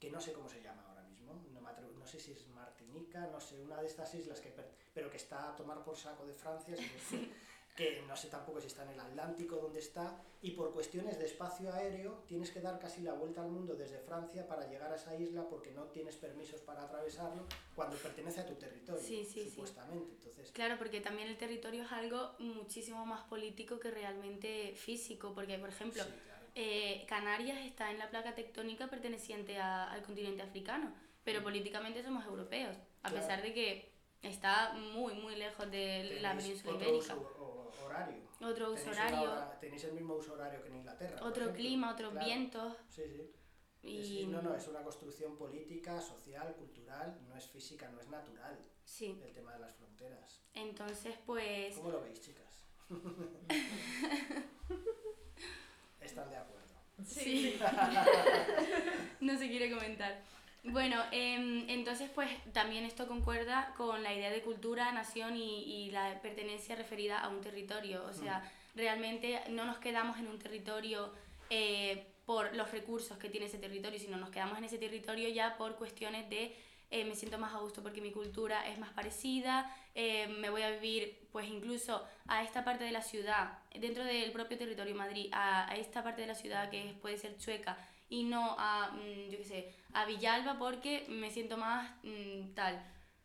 que 0.00 0.10
no 0.10 0.20
sé 0.20 0.32
cómo 0.32 0.48
se 0.48 0.62
llama 0.62 0.82
ahora 0.88 1.02
mismo, 1.02 1.34
no, 1.52 1.60
no 1.60 2.06
sé 2.06 2.18
si 2.18 2.32
es 2.32 2.48
Martinica, 2.48 3.26
no 3.26 3.38
sé, 3.38 3.60
una 3.60 3.80
de 3.80 3.86
estas 3.86 4.12
islas, 4.14 4.40
que 4.40 4.52
pero 4.94 5.10
que 5.10 5.18
está 5.18 5.50
a 5.50 5.54
tomar 5.54 5.84
por 5.84 5.94
saco 5.94 6.24
de 6.26 6.32
Francia, 6.32 6.74
que 7.76 8.02
no 8.06 8.16
sé 8.16 8.28
tampoco 8.28 8.60
si 8.60 8.66
está 8.66 8.82
en 8.82 8.90
el 8.90 9.00
Atlántico 9.00 9.56
donde 9.56 9.80
está, 9.80 10.22
y 10.42 10.52
por 10.52 10.72
cuestiones 10.72 11.18
de 11.18 11.26
espacio 11.26 11.72
aéreo 11.72 12.24
tienes 12.26 12.50
que 12.50 12.60
dar 12.60 12.78
casi 12.78 13.02
la 13.02 13.12
vuelta 13.14 13.42
al 13.42 13.50
mundo 13.50 13.74
desde 13.74 13.98
Francia 13.98 14.46
para 14.46 14.66
llegar 14.68 14.92
a 14.92 14.96
esa 14.96 15.14
isla 15.14 15.48
porque 15.48 15.70
no 15.70 15.84
tienes 15.84 16.16
permisos 16.16 16.60
para 16.60 16.82
atravesarlo 16.82 17.46
cuando 17.74 17.96
pertenece 17.96 18.40
a 18.40 18.46
tu 18.46 18.54
territorio, 18.54 19.02
supuestamente. 19.24 20.14
Entonces, 20.14 20.50
claro, 20.52 20.76
porque 20.78 21.00
también 21.00 21.28
el 21.28 21.36
territorio 21.36 21.84
es 21.84 21.92
algo 21.92 22.32
muchísimo 22.38 23.04
más 23.06 23.22
político 23.28 23.78
que 23.78 23.90
realmente 23.90 24.74
físico, 24.76 25.32
porque 25.34 25.58
por 25.58 25.68
ejemplo... 25.68 26.02
Eh, 26.56 27.04
Canarias 27.06 27.58
está 27.64 27.92
en 27.92 27.98
la 27.98 28.10
placa 28.10 28.34
tectónica 28.34 28.88
perteneciente 28.88 29.60
al 29.60 30.02
continente 30.02 30.42
africano, 30.42 30.92
pero 31.22 31.40
mm. 31.40 31.44
políticamente 31.44 32.02
somos 32.02 32.24
europeos, 32.24 32.76
a 33.04 33.10
pesar 33.10 33.40
de 33.40 33.54
que 33.54 33.92
está 34.22 34.72
muy, 34.72 35.14
muy 35.14 35.36
lejos 35.36 35.70
de 35.70 36.18
la 36.20 36.36
península 36.36 36.74
ibérica. 36.74 37.14
Uso 37.14 37.72
horario. 37.86 38.22
Otro 38.40 38.72
uso 38.72 38.90
horario. 38.90 39.30
tenéis 39.60 39.84
el 39.84 39.92
mismo 39.92 40.14
uso 40.14 40.34
horario 40.34 40.62
que 40.62 40.68
en 40.68 40.76
Inglaterra. 40.76 41.20
Otro 41.22 41.52
clima, 41.52 41.92
otros 41.92 42.14
vientos. 42.14 42.76
Sí, 42.88 43.02
sí. 43.06 43.30
Y... 43.82 44.26
no, 44.26 44.42
no, 44.42 44.54
es 44.54 44.68
una 44.68 44.82
construcción 44.82 45.36
política, 45.36 46.00
social, 46.00 46.54
cultural, 46.56 47.18
no 47.26 47.36
es 47.36 47.46
física, 47.46 47.88
no 47.88 47.98
es 48.00 48.08
natural. 48.08 48.58
Sí. 48.84 49.18
El 49.24 49.32
tema 49.32 49.54
de 49.54 49.60
las 49.60 49.74
fronteras. 49.74 50.42
Entonces, 50.52 51.16
pues... 51.24 51.76
¿Cómo 51.76 51.90
lo 51.90 52.02
veis, 52.02 52.20
chicas? 52.20 52.66
Están 56.00 56.28
de 56.28 56.36
acuerdo. 56.36 56.60
Sí. 57.06 57.58
no 59.20 59.38
se 59.38 59.48
quiere 59.48 59.72
comentar. 59.72 60.22
Bueno, 60.62 61.02
em, 61.10 61.68
entonces 61.70 62.10
pues 62.14 62.28
también 62.52 62.84
esto 62.84 63.06
concuerda 63.08 63.72
con 63.76 64.02
la 64.02 64.12
idea 64.14 64.30
de 64.30 64.42
cultura, 64.42 64.92
nación 64.92 65.36
y, 65.36 65.64
y 65.64 65.90
la 65.90 66.20
pertenencia 66.20 66.76
referida 66.76 67.18
a 67.18 67.28
un 67.28 67.40
territorio. 67.40 68.04
O 68.04 68.12
sea, 68.12 68.40
mm. 68.40 68.78
realmente 68.78 69.40
no 69.50 69.64
nos 69.64 69.78
quedamos 69.78 70.18
en 70.18 70.28
un 70.28 70.38
territorio 70.38 71.12
eh, 71.48 72.06
por 72.26 72.54
los 72.54 72.70
recursos 72.70 73.18
que 73.18 73.28
tiene 73.28 73.46
ese 73.46 73.58
territorio, 73.58 73.98
sino 73.98 74.16
nos 74.16 74.30
quedamos 74.30 74.58
en 74.58 74.64
ese 74.64 74.78
territorio 74.78 75.28
ya 75.30 75.56
por 75.56 75.76
cuestiones 75.76 76.28
de 76.28 76.54
eh, 76.92 77.04
me 77.04 77.14
siento 77.14 77.38
más 77.38 77.54
a 77.54 77.58
gusto 77.58 77.82
porque 77.82 78.00
mi 78.00 78.10
cultura 78.10 78.68
es 78.68 78.78
más 78.78 78.90
parecida, 78.90 79.74
eh, 79.94 80.26
me 80.26 80.50
voy 80.50 80.62
a 80.62 80.70
vivir 80.70 81.28
pues 81.32 81.48
incluso 81.48 82.04
a 82.26 82.42
esta 82.42 82.64
parte 82.64 82.84
de 82.84 82.90
la 82.90 83.02
ciudad, 83.02 83.58
dentro 83.74 84.04
del 84.04 84.32
propio 84.32 84.58
territorio 84.58 84.94
Madrid, 84.94 85.28
a, 85.32 85.70
a 85.70 85.76
esta 85.76 86.02
parte 86.02 86.22
de 86.22 86.26
la 86.26 86.34
ciudad 86.34 86.68
que 86.68 86.94
puede 87.00 87.16
ser 87.16 87.38
chueca 87.38 87.78
y 88.08 88.24
no 88.24 88.56
a, 88.58 88.90
mm, 88.90 89.30
yo 89.30 89.38
qué 89.38 89.44
sé, 89.44 89.74
a 89.92 90.04
Villalba 90.04 90.58
porque 90.58 91.06
me 91.08 91.30
siento 91.30 91.56
más 91.56 91.90
mm, 92.02 92.54
tal, 92.54 92.82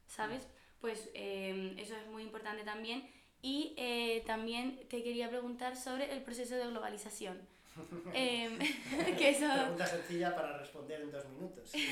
¿sabes? 0.08 0.48
Pues 0.80 1.10
em, 1.14 1.78
eso 1.78 1.96
es 1.96 2.08
muy 2.08 2.24
importante 2.24 2.64
también. 2.64 3.10
Y 3.42 3.74
eh, 3.78 4.24
también 4.26 4.80
te 4.90 5.04
quería 5.04 5.30
preguntar 5.30 5.76
sobre 5.76 6.12
el 6.14 6.22
proceso 6.24 6.56
de 6.56 6.68
globalización. 6.68 7.40
eh, 8.14 8.58
que 9.18 9.30
eso... 9.30 9.48
Pregunta 9.52 9.86
sencilla 9.86 10.36
para 10.36 10.58
responder 10.58 11.02
en 11.02 11.12
dos 11.12 11.26
minutos. 11.30 11.72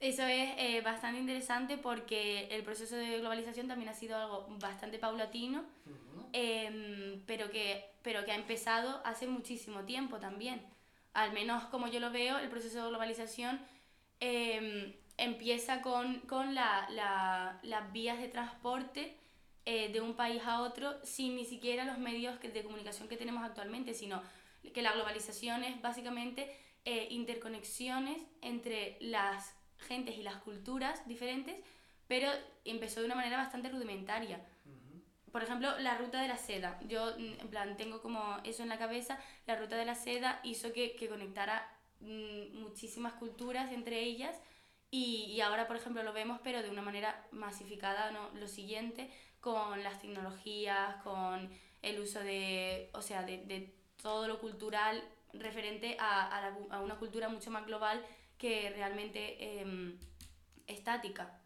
Eso 0.00 0.22
es 0.22 0.50
eh, 0.58 0.80
bastante 0.80 1.18
interesante 1.18 1.76
porque 1.76 2.46
el 2.52 2.62
proceso 2.62 2.94
de 2.94 3.18
globalización 3.18 3.66
también 3.66 3.88
ha 3.88 3.94
sido 3.94 4.16
algo 4.16 4.46
bastante 4.60 4.96
paulatino, 4.96 5.64
em, 6.32 7.20
pero, 7.26 7.50
que, 7.50 7.84
pero 8.02 8.24
que 8.24 8.30
ha 8.30 8.36
empezado 8.36 9.02
hace 9.04 9.26
muchísimo 9.26 9.80
tiempo 9.80 10.18
también 10.18 10.62
al 11.22 11.32
menos 11.32 11.64
como 11.64 11.88
yo 11.88 12.00
lo 12.00 12.10
veo, 12.10 12.38
el 12.38 12.48
proceso 12.48 12.82
de 12.82 12.88
globalización 12.88 13.60
em, 14.20 14.94
empieza 15.16 15.82
con, 15.82 16.20
con 16.20 16.54
la, 16.54 16.88
la, 16.90 17.58
las 17.62 17.92
vías 17.92 18.18
de 18.18 18.28
transporte 18.28 19.16
eh, 19.64 19.90
de 19.92 20.00
un 20.00 20.14
país 20.14 20.42
a 20.44 20.62
otro 20.62 20.94
sin 21.04 21.36
ni 21.36 21.44
siquiera 21.44 21.84
los 21.84 21.98
medios 21.98 22.40
de 22.40 22.62
comunicación 22.62 23.08
que 23.08 23.16
tenemos 23.16 23.42
actualmente, 23.44 23.94
sino 23.94 24.22
que 24.72 24.82
la 24.82 24.92
globalización 24.92 25.64
es 25.64 25.80
básicamente 25.82 26.56
eh, 26.84 27.08
interconexiones 27.10 28.22
entre 28.40 28.96
las 29.00 29.54
gentes 29.78 30.16
y 30.16 30.22
las 30.22 30.36
culturas 30.36 31.06
diferentes, 31.06 31.56
pero 32.06 32.30
empezó 32.64 33.00
de 33.00 33.06
una 33.06 33.14
manera 33.14 33.36
bastante 33.36 33.68
rudimentaria 33.68 34.40
por 35.38 35.44
ejemplo, 35.44 35.78
la 35.78 35.96
ruta 35.96 36.20
de 36.20 36.26
la 36.26 36.36
seda. 36.36 36.80
Yo, 36.88 37.14
mm, 37.16 37.40
en 37.42 37.48
plan, 37.48 37.76
tengo 37.76 38.02
como 38.02 38.38
eso 38.42 38.64
en 38.64 38.68
la 38.68 38.76
cabeza. 38.76 39.20
La 39.46 39.54
ruta 39.54 39.76
de 39.76 39.84
la 39.84 39.94
seda 39.94 40.40
hizo 40.42 40.72
que, 40.72 40.96
conectara 41.08 41.64
mm, 42.00 42.58
muchísimas 42.58 43.12
culturas 43.12 43.70
entre 43.72 44.02
ellas. 44.02 44.36
Y, 44.90 45.40
ahora, 45.40 45.68
por 45.68 45.76
ejemplo, 45.76 46.02
lo 46.02 46.12
vemos, 46.12 46.40
pero 46.42 46.60
de 46.60 46.70
una 46.70 46.82
manera 46.82 47.24
masificada, 47.30 48.10
¿no? 48.10 48.30
Lo 48.30 48.48
siguiente, 48.48 49.12
con 49.40 49.84
las 49.84 50.00
tecnologías, 50.00 51.00
con 51.04 51.48
el 51.82 52.00
uso 52.00 52.18
de, 52.18 52.90
o 52.94 53.00
sea, 53.00 53.22
de, 53.22 53.72
todo 54.02 54.26
lo 54.26 54.40
cultural 54.40 55.04
referente 55.34 55.96
a, 56.00 56.48
a, 56.70 56.80
una 56.80 56.98
cultura 56.98 57.28
mucho 57.28 57.52
más 57.52 57.64
global 57.64 58.04
que 58.38 58.70
realmente 58.70 59.36
eh, 59.38 59.96
estática. 60.66 61.40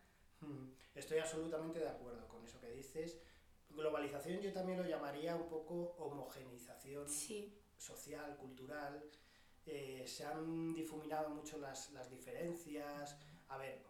Estoy 0.94 1.18
absolutamente 1.18 1.78
de 1.80 1.88
acuerdo 1.90 2.26
con 2.28 2.42
eso 2.42 2.58
que 2.58 2.70
dices 2.70 3.18
globalización 3.74 4.40
yo 4.40 4.52
también 4.52 4.78
lo 4.78 4.86
llamaría 4.86 5.34
un 5.36 5.48
poco 5.48 5.94
homogeneización 5.98 7.06
social, 7.76 8.36
cultural. 8.36 9.02
Eh, 9.64 10.04
se 10.06 10.24
han 10.24 10.74
difuminado 10.74 11.30
mucho 11.30 11.58
las, 11.58 11.92
las 11.92 12.10
diferencias. 12.10 13.16
A 13.48 13.58
ver, 13.58 13.82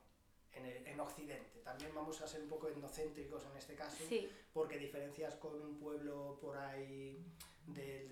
en, 0.53 0.67
el, 0.67 0.87
en, 0.87 1.01
Occidente. 1.01 1.61
También 1.61 1.95
vamos 1.95 2.21
a 2.21 2.27
ser 2.27 2.43
un 2.43 2.49
poco 2.49 2.69
etnocéntricos 2.69 3.45
en 3.51 3.57
este 3.57 3.75
caso, 3.75 4.05
porque 4.53 4.77
diferencias 4.79 5.37
con 5.37 5.61
un 5.61 5.79
pueblo 5.79 6.39
por 6.41 6.57
ahí 6.57 7.25
de, 7.67 8.09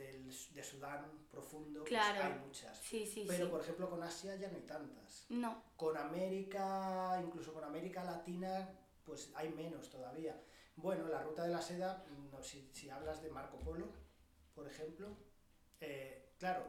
de 0.55 0.63
Sudán 0.63 1.05
profundo, 1.31 1.85
pues 1.85 2.01
hay 2.01 2.39
muchas. 2.39 2.81
Pero 3.27 3.51
por 3.51 3.61
ejemplo 3.61 3.91
con 3.91 4.03
Asia 4.03 4.37
ya 4.37 4.49
no 4.49 4.57
hay 4.57 4.63
tantas. 4.63 5.27
No. 5.29 5.63
Con 5.77 5.97
América, 5.97 7.21
incluso 7.25 7.53
con 7.53 7.65
América 7.65 8.05
Latina, 8.05 8.71
pues 9.05 9.31
hay 9.35 9.49
menos 9.51 9.91
todavía. 9.91 10.41
Bueno, 10.83 11.09
la 11.09 11.23
ruta 11.23 11.45
de 11.45 11.51
la 11.51 11.61
seda, 11.61 12.05
no, 12.33 12.43
si, 12.43 12.71
si 12.73 12.89
hablas 12.89 13.21
de 13.23 13.31
Marco 13.31 13.59
Polo, 13.59 13.89
por 14.55 14.67
ejemplo, 14.67 15.09
eh, 15.81 16.33
claro, 16.39 16.65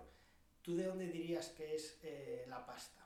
¿tú 0.61 0.75
de 0.75 0.85
dónde 0.85 1.07
dirías 1.07 1.49
que 1.49 1.75
es 1.75 1.97
eh, 2.03 2.45
la 2.47 2.65
pasta? 2.65 3.01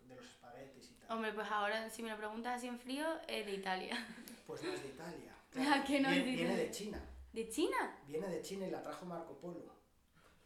De 0.00 0.14
los 0.14 0.24
espaguetis 0.24 0.90
y 0.90 0.94
tal. 0.94 1.12
Hombre, 1.16 1.32
pues 1.32 1.48
ahora 1.50 1.90
si 1.90 2.02
me 2.02 2.10
lo 2.10 2.16
preguntas 2.16 2.56
así 2.56 2.68
en 2.68 2.78
frío, 2.78 3.06
es 3.26 3.46
de 3.46 3.52
Italia. 3.52 3.96
Pues 4.46 4.62
no 4.64 4.72
es 4.72 4.82
de 4.82 4.88
Italia. 4.88 5.34
Claro. 5.52 5.84
¿Qué 5.86 6.00
no 6.00 6.08
viene, 6.08 6.30
es 6.30 6.38
de, 6.38 6.44
viene 6.44 6.56
de 6.56 6.70
China. 6.70 7.00
¿De 7.32 7.48
China? 7.50 8.00
Viene 8.06 8.26
de 8.28 8.40
China 8.40 8.66
y 8.66 8.70
la 8.70 8.82
trajo 8.82 9.04
Marco 9.04 9.36
Polo. 9.38 9.70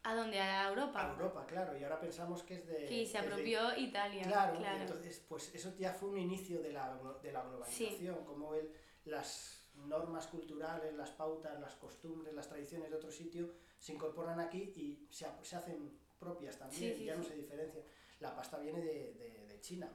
¿A 0.02 0.14
dónde? 0.14 0.40
¿A 0.40 0.68
Europa? 0.68 1.00
A 1.00 1.12
Europa, 1.12 1.46
claro, 1.46 1.76
y 1.78 1.84
ahora 1.84 2.00
pensamos 2.00 2.42
que 2.42 2.54
es 2.54 2.66
de... 2.66 2.88
Sí, 2.88 3.06
se 3.06 3.18
apropió 3.18 3.70
de... 3.70 3.80
Italia. 3.80 4.24
Claro, 4.24 4.58
claro, 4.58 4.80
entonces 4.80 5.24
pues 5.28 5.54
eso 5.54 5.74
ya 5.78 5.92
fue 5.92 6.08
un 6.08 6.18
inicio 6.18 6.60
de 6.60 6.72
la, 6.72 6.96
de 7.22 7.32
la 7.32 7.42
globalización, 7.42 8.24
como 8.24 8.54
él, 8.54 8.72
las 9.04 9.65
normas 9.86 10.26
culturales, 10.26 10.94
las 10.94 11.10
pautas, 11.10 11.60
las 11.60 11.74
costumbres, 11.76 12.34
las 12.34 12.48
tradiciones 12.48 12.90
de 12.90 12.96
otro 12.96 13.10
sitio 13.10 13.50
se 13.78 13.92
incorporan 13.92 14.40
aquí 14.40 14.72
y 14.76 15.08
se, 15.10 15.26
se 15.42 15.56
hacen 15.56 15.98
propias 16.18 16.58
también, 16.58 16.96
ya 16.98 17.16
no 17.16 17.22
se 17.22 17.34
diferencian. 17.34 17.84
La 18.20 18.34
pasta 18.34 18.58
viene 18.58 18.80
de, 18.80 19.12
de, 19.14 19.46
de 19.46 19.60
China. 19.60 19.90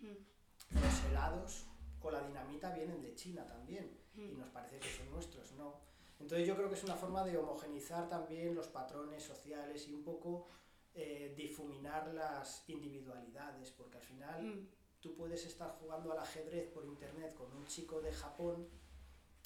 Mm. 0.00 0.80
Los 0.80 1.04
helados 1.04 1.66
o 2.00 2.10
la 2.10 2.26
dinamita 2.26 2.72
vienen 2.72 3.02
de 3.02 3.14
China 3.14 3.46
también 3.46 3.98
mm. 4.14 4.30
y 4.30 4.34
nos 4.36 4.48
parece 4.48 4.78
que 4.78 4.88
son 4.88 5.10
nuestros, 5.10 5.52
¿no? 5.52 5.80
Entonces 6.18 6.46
yo 6.46 6.56
creo 6.56 6.68
que 6.68 6.76
es 6.76 6.84
una 6.84 6.94
forma 6.94 7.24
de 7.24 7.36
homogenizar 7.36 8.08
también 8.08 8.54
los 8.54 8.68
patrones 8.68 9.22
sociales 9.22 9.86
y 9.88 9.92
un 9.92 10.02
poco 10.02 10.46
eh, 10.94 11.34
difuminar 11.36 12.08
las 12.14 12.64
individualidades, 12.68 13.70
porque 13.70 13.98
al 13.98 14.02
final 14.02 14.42
mm. 14.42 14.68
tú 15.00 15.14
puedes 15.14 15.44
estar 15.44 15.70
jugando 15.72 16.12
al 16.12 16.18
ajedrez 16.18 16.68
por 16.68 16.86
internet 16.86 17.34
con 17.34 17.52
un 17.52 17.66
chico 17.66 18.00
de 18.00 18.12
Japón 18.12 18.66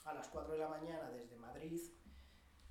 a 0.04 0.14
las 0.14 0.28
4 0.28 0.52
de 0.52 0.58
la 0.58 0.68
mañana 0.68 1.10
desde 1.10 1.36
Madrid 1.36 1.80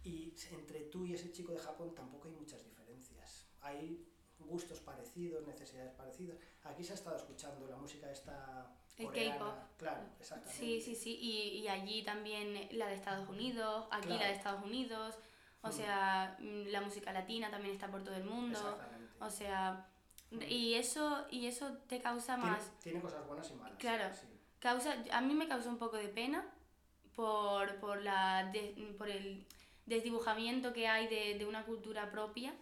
y 0.04 0.34
entre 0.52 0.82
tú 0.82 1.06
y 1.06 1.14
ese 1.14 1.32
chico 1.32 1.52
de 1.52 1.60
Japón 1.60 1.94
tampoco 1.94 2.28
hay 2.28 2.34
muchas 2.34 2.64
diferencias. 2.64 3.48
Hay 3.62 4.06
gustos 4.40 4.80
parecidos, 4.80 5.46
necesidades 5.46 5.94
parecidas. 5.94 6.38
Aquí 6.64 6.84
se 6.84 6.94
ha 6.94 6.96
estado 6.96 7.18
escuchando 7.18 7.68
la 7.68 7.76
música 7.76 8.10
esta 8.10 8.72
el 8.98 9.08
K-pop. 9.08 9.54
Claro, 9.78 10.02
exactamente. 10.20 10.60
Sí, 10.60 10.82
sí, 10.82 10.96
sí. 10.96 11.18
Y, 11.22 11.60
y, 11.60 11.68
allí 11.70 12.04
también 12.04 12.68
la 12.72 12.88
de 12.88 12.96
Estados 12.96 13.30
Unidos, 13.30 13.88
aquí 13.92 14.10
la 14.10 14.28
de 14.28 14.34
Estados 14.34 14.64
Unidos. 14.64 15.18
O 15.62 15.70
mm. 15.70 15.72
sea, 15.72 16.38
mm, 16.40 16.68
la 16.68 16.82
música 16.82 17.14
latina 17.14 17.50
también 17.50 17.74
está 17.76 17.90
por 17.90 18.04
todo 18.04 18.16
el 18.16 18.26
mundo. 18.26 18.60
O 19.22 19.30
sea, 19.30 19.88
mm. 20.32 20.42
y 20.50 20.74
eso, 20.76 21.26
y 21.32 21.46
eso 21.46 21.78
te 21.88 22.02
causa 22.02 22.36
más... 22.36 22.72
Tiene, 22.82 23.02
cosas 23.02 23.26
buenas 23.26 23.50
y 23.52 23.54
malas. 23.56 23.78
Claro. 23.78 24.14
Causa, 24.60 24.96
a 25.12 25.22
mí 25.22 25.34
me 25.34 25.48
causa 25.48 25.70
un 25.70 25.78
poco 25.78 25.96
de 25.96 26.10
pena 26.10 26.46
por, 27.20 27.76
por, 27.82 28.02
la 28.02 28.50
por 28.98 29.10
el 29.10 29.46
desdibujamiento 29.86 30.72
que 30.72 30.88
hay 30.88 31.08
de, 31.08 31.38
de 31.38 31.46
una 31.46 31.66
cultura 31.66 32.12
propia, 32.12 32.54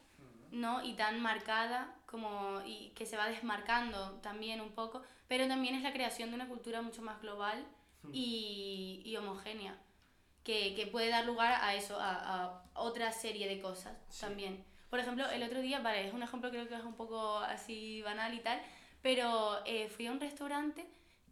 ¿no? 0.52 0.84
Y 0.84 0.94
tan 0.94 1.22
marcada 1.22 1.94
como, 2.08 2.60
y 2.66 2.90
que 2.96 3.06
se 3.06 3.18
va 3.18 3.28
desmarcando 3.28 4.14
también 4.24 4.60
un 4.60 4.72
poco, 4.72 5.04
pero 5.28 5.48
también 5.48 5.76
es 5.76 5.84
la 5.84 5.94
creación 5.94 6.30
de 6.30 6.36
una 6.38 6.48
cultura 6.48 6.82
mucho 6.82 7.04
más 7.04 7.22
global 7.22 7.64
y, 8.12 9.04
y, 9.06 9.16
homogénea, 9.16 9.78
que, 10.44 10.74
que, 10.74 10.88
puede 10.88 11.10
dar 11.10 11.26
lugar 11.26 11.60
a 11.62 11.76
eso, 11.76 12.00
a, 12.00 12.14
a 12.46 12.64
otra 12.74 13.12
serie 13.12 13.48
de 13.48 13.62
cosas 13.62 13.96
también. 14.20 14.66
Por 14.90 15.00
ejemplo, 15.00 15.30
el 15.30 15.44
otro 15.44 15.62
día, 15.62 15.82
vale, 15.82 16.08
es 16.08 16.14
un 16.16 16.24
ejemplo 16.24 16.50
creo 16.50 16.68
que 16.68 16.74
es 16.74 16.84
un 16.84 16.96
poco 16.96 17.38
así 17.38 18.02
banal 18.02 18.34
y 18.34 18.40
tal, 18.40 18.60
pero 19.04 19.60
eh, 19.68 19.88
fui 19.90 20.08
a 20.08 20.12
un 20.12 20.20
restaurante 20.20 20.84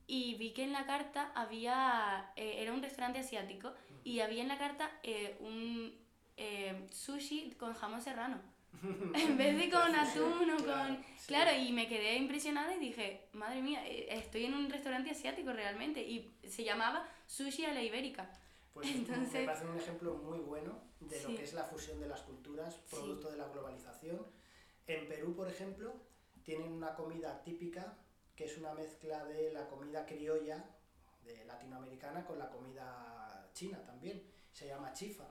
y 0.08 0.36
vi 0.36 0.54
que 0.54 0.64
en 0.64 0.74
la 0.74 0.86
carta 0.86 1.32
había, 1.36 2.32
eh, 2.36 2.58
era 2.60 2.74
un 2.74 2.82
restaurante 2.82 3.20
asiático, 3.20 3.74
y 4.04 4.20
había 4.20 4.42
en 4.42 4.48
la 4.48 4.58
carta 4.58 4.92
eh, 5.04 5.36
un 5.40 5.94
eh, 6.38 6.88
sushi 6.92 7.52
con 7.58 7.74
jamón 7.74 8.02
serrano. 8.02 8.40
en 8.84 9.38
vez 9.38 9.58
de 9.58 9.70
con 9.70 9.96
atún 9.96 10.52
o 10.52 10.58
con... 10.58 11.04
Claro, 11.28 11.52
y 11.58 11.72
me 11.72 11.88
quedé 11.88 12.18
impresionada 12.18 12.76
y 12.76 12.80
dije, 12.80 13.30
madre 13.34 13.62
mía, 13.62 13.88
estoy 13.88 14.46
en 14.46 14.54
un 14.54 14.70
restaurante 14.70 15.12
asiático 15.12 15.54
realmente, 15.54 16.02
y 16.02 16.36
se 16.48 16.64
llamaba 16.64 17.08
Sushi 17.26 17.66
a 17.66 17.74
la 17.74 17.82
Ibérica. 17.82 18.30
Pues 18.74 18.88
Entonces... 18.96 19.42
me 19.42 19.46
parece 19.46 19.66
un 19.66 19.78
ejemplo 19.78 20.16
muy 20.16 20.40
bueno 20.40 20.84
de 21.00 21.22
lo 21.22 21.30
que 21.30 21.44
es 21.44 21.54
la 21.54 21.64
fusión 21.64 22.00
de 22.00 22.08
las 22.08 22.22
culturas, 22.22 22.76
producto 22.90 23.32
de 23.32 23.38
la 23.38 23.48
globalización. 23.48 24.26
En 24.88 25.08
Perú, 25.08 25.36
por 25.36 25.48
ejemplo, 25.48 25.94
tienen 26.44 26.72
una 26.72 26.94
comida 26.94 27.42
típica 27.44 27.98
que 28.36 28.46
es 28.46 28.58
una 28.58 28.74
mezcla 28.74 29.24
de 29.26 29.52
la 29.54 29.68
comida 29.68 30.06
criolla 30.06 30.64
de 31.24 31.46
latinoamericana 31.46 32.26
con 32.26 32.38
la 32.38 32.50
comida 32.50 33.50
china 33.54 33.82
también. 33.86 34.24
Se 34.52 34.68
llama 34.68 34.94
chifa. 34.94 35.26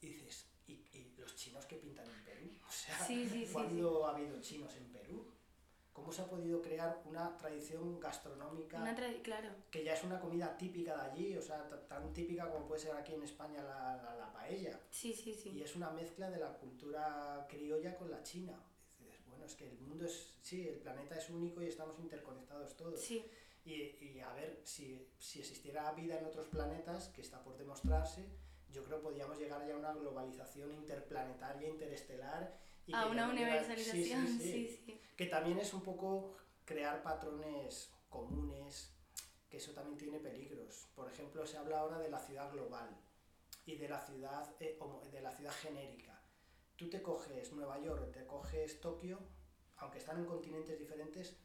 Y 0.00 0.08
dices, 0.08 0.46
¿y, 0.66 1.14
los 1.18 1.34
chinos 1.36 1.64
que 1.66 1.76
pintan 1.76 2.06
en 2.06 2.24
Perú? 2.24 2.50
O 2.68 2.70
sea, 2.70 3.06
¿cuándo 3.52 4.06
ha 4.06 4.14
habido 4.14 4.40
chinos 4.40 4.74
en 4.76 4.92
Perú? 4.92 5.30
¿Cómo 5.92 6.10
se 6.10 6.22
ha 6.22 6.26
podido 6.26 6.60
crear 6.60 7.02
una 7.04 7.36
tradición 7.36 8.00
gastronómica 8.00 8.82
claro. 9.22 9.48
que 9.70 9.84
ya 9.84 9.94
es 9.94 10.02
una 10.02 10.18
comida 10.18 10.58
típica 10.58 10.96
de 10.96 11.02
allí, 11.02 11.36
o 11.36 11.42
sea, 11.42 11.70
tan 11.88 12.12
típica 12.12 12.50
como 12.50 12.66
puede 12.66 12.80
ser 12.80 12.96
aquí 12.96 13.14
en 13.14 13.22
España 13.22 13.62
la, 13.62 13.96
la, 14.02 14.16
la 14.16 14.32
paella? 14.32 14.80
Sí, 14.90 15.14
sí, 15.14 15.34
sí. 15.34 15.50
Y 15.50 15.62
es 15.62 15.76
una 15.76 15.90
mezcla 15.90 16.28
de 16.30 16.40
la 16.40 16.58
cultura 16.58 17.46
criolla 17.48 17.96
con 17.96 18.10
la 18.10 18.22
china 18.24 18.60
bueno, 19.44 19.46
es 19.46 19.54
que 19.54 19.68
el 19.68 19.78
mundo 19.80 20.06
es, 20.06 20.34
sí, 20.40 20.66
el 20.66 20.78
planeta 20.78 21.16
es 21.16 21.28
único 21.28 21.62
y 21.62 21.66
estamos 21.66 21.98
interconectados 21.98 22.76
todos. 22.76 23.00
Sí. 23.00 23.24
Y, 23.64 23.72
y, 23.72 24.20
a 24.20 24.32
ver, 24.34 24.60
si, 24.64 25.08
si, 25.18 25.40
existiera 25.40 25.90
vida 25.92 26.18
en 26.18 26.24
otros 26.26 26.48
planetas, 26.48 27.08
que 27.08 27.22
está 27.22 27.42
por 27.42 27.56
demostrarse, 27.56 28.26
yo 28.70 28.84
creo 28.84 28.98
que 28.98 29.04
podríamos 29.04 29.38
llegar 29.38 29.66
ya 29.66 29.74
a 29.74 29.78
una 29.78 29.92
globalización 29.92 30.72
interplanetaria, 30.72 31.68
interestelar. 31.68 32.58
Y 32.86 32.94
a 32.94 33.06
una 33.06 33.28
universalización, 33.28 34.26
sí 34.26 34.38
sí, 34.38 34.82
sí, 34.84 35.00
Que 35.16 35.26
también 35.26 35.58
es 35.58 35.72
un 35.72 35.82
poco 35.82 36.36
crear 36.64 37.02
patrones 37.02 37.90
comunes, 38.10 38.92
que 39.48 39.56
eso 39.56 39.72
también 39.72 39.96
tiene 39.96 40.18
peligros. 40.18 40.88
Por 40.94 41.10
ejemplo, 41.10 41.46
se 41.46 41.56
habla 41.56 41.80
ahora 41.80 41.98
de 41.98 42.10
la 42.10 42.18
ciudad 42.18 42.52
global 42.52 42.90
y 43.64 43.76
de 43.76 43.88
la 43.88 44.00
ciudad, 44.00 44.54
eh, 44.60 44.78
de 45.10 45.20
la 45.22 45.32
ciudad 45.32 45.52
genérica 45.52 46.13
tú 46.76 46.88
te 46.88 47.02
coges 47.02 47.52
Nueva 47.52 47.80
York, 47.80 48.12
te 48.12 48.26
coges 48.26 48.80
Tokio, 48.80 49.18
aunque 49.76 49.98
están 49.98 50.18
en 50.18 50.26
continentes 50.26 50.78
diferentes, 50.78 51.36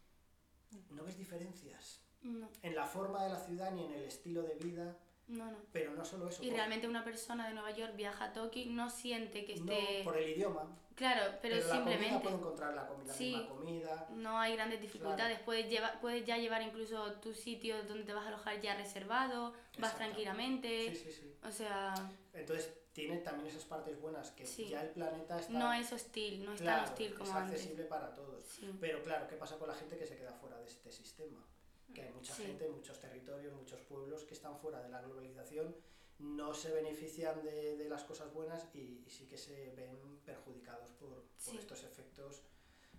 no 0.89 1.03
ves 1.03 1.17
diferencias. 1.17 2.03
En 2.21 2.75
la 2.75 2.85
forma 2.85 3.23
de 3.23 3.29
la 3.29 3.39
ciudad 3.39 3.71
ni 3.71 3.85
en 3.85 3.93
el 3.93 4.03
estilo 4.03 4.43
de 4.43 4.55
vida. 4.55 4.97
No, 5.27 5.51
no. 5.51 5.57
Pero 5.71 5.93
no 5.93 6.03
solo 6.03 6.27
eso. 6.27 6.43
Y 6.43 6.49
realmente 6.49 6.87
una 6.87 7.03
persona 7.03 7.47
de 7.47 7.53
Nueva 7.53 7.71
York 7.71 7.95
viaja 7.95 8.25
a 8.25 8.33
Tokio 8.33 8.65
no 8.67 8.89
siente 8.89 9.45
que 9.45 9.53
esté... 9.53 9.99
No, 9.99 10.03
por 10.03 10.17
el 10.17 10.29
idioma. 10.29 10.75
Claro, 10.95 11.37
pero, 11.41 11.55
pero 11.55 11.71
simplemente... 11.71 12.07
La 12.07 12.19
comida 12.19 12.21
puede 12.23 12.35
encontrar 12.35 12.73
la, 12.73 12.87
comida, 12.87 13.13
misma 13.15 13.47
comida. 13.47 14.07
No 14.15 14.39
hay 14.39 14.55
grandes 14.55 14.81
dificultades. 14.81 15.39
Puedes, 15.39 15.69
llevar, 15.69 16.01
puedes 16.01 16.25
ya 16.25 16.37
llevar 16.37 16.63
incluso 16.63 17.13
tu 17.21 17.33
sitio 17.33 17.83
donde 17.83 18.03
te 18.03 18.13
vas 18.13 18.25
a 18.25 18.29
alojar 18.29 18.59
ya 18.59 18.75
reservado, 18.75 19.53
vas 19.77 19.95
tranquilamente. 19.95 20.93
Sí, 20.95 21.03
sí, 21.05 21.11
sí. 21.11 21.35
O 21.43 21.51
sea... 21.51 21.93
Entonces 22.33 22.73
tiene 22.99 23.17
también 23.19 23.47
esas 23.47 23.63
partes 23.63 23.99
buenas, 24.01 24.31
que 24.31 24.45
ya 24.45 24.81
el 24.81 24.89
planeta 24.89 25.39
está... 25.39 25.53
No 25.53 25.71
es 25.71 25.91
hostil, 25.93 26.43
no 26.43 26.53
es 26.53 26.61
tan 26.61 26.83
hostil 26.83 27.13
como 27.13 27.29
es 27.29 27.35
accesible 27.35 27.85
para 27.85 28.13
todos. 28.13 28.59
Pero 28.81 29.01
claro, 29.03 29.27
¿qué 29.27 29.37
pasa 29.37 29.57
con 29.57 29.69
la 29.69 29.75
gente 29.75 29.97
que 29.97 30.05
se 30.05 30.17
queda 30.17 30.33
fuera 30.33 30.57
de 30.59 30.65
este 30.65 30.91
sistema? 30.91 31.45
Que 31.93 32.01
hay 32.03 32.11
mucha 32.11 32.35
gente, 32.35 32.67
muchos 32.67 32.99
territorios, 32.99 33.53
muchos 33.53 33.79
pueblos 33.81 34.23
que 34.25 34.33
están 34.33 34.57
fuera 34.57 34.81
de 34.81 34.89
la 34.89 35.01
globalización, 35.01 35.75
no 36.19 36.53
se 36.53 36.73
benefician 36.73 37.41
de, 37.41 37.77
de 37.77 37.87
las 37.87 38.03
cosas 38.03 38.33
buenas 38.33 38.67
y, 38.75 39.05
sí 39.07 39.25
que 39.27 39.37
se 39.37 39.71
ven 39.77 40.19
perjudicados 40.25 40.91
por, 40.91 41.23
por 41.45 41.55
estos 41.55 41.83
efectos 41.85 42.41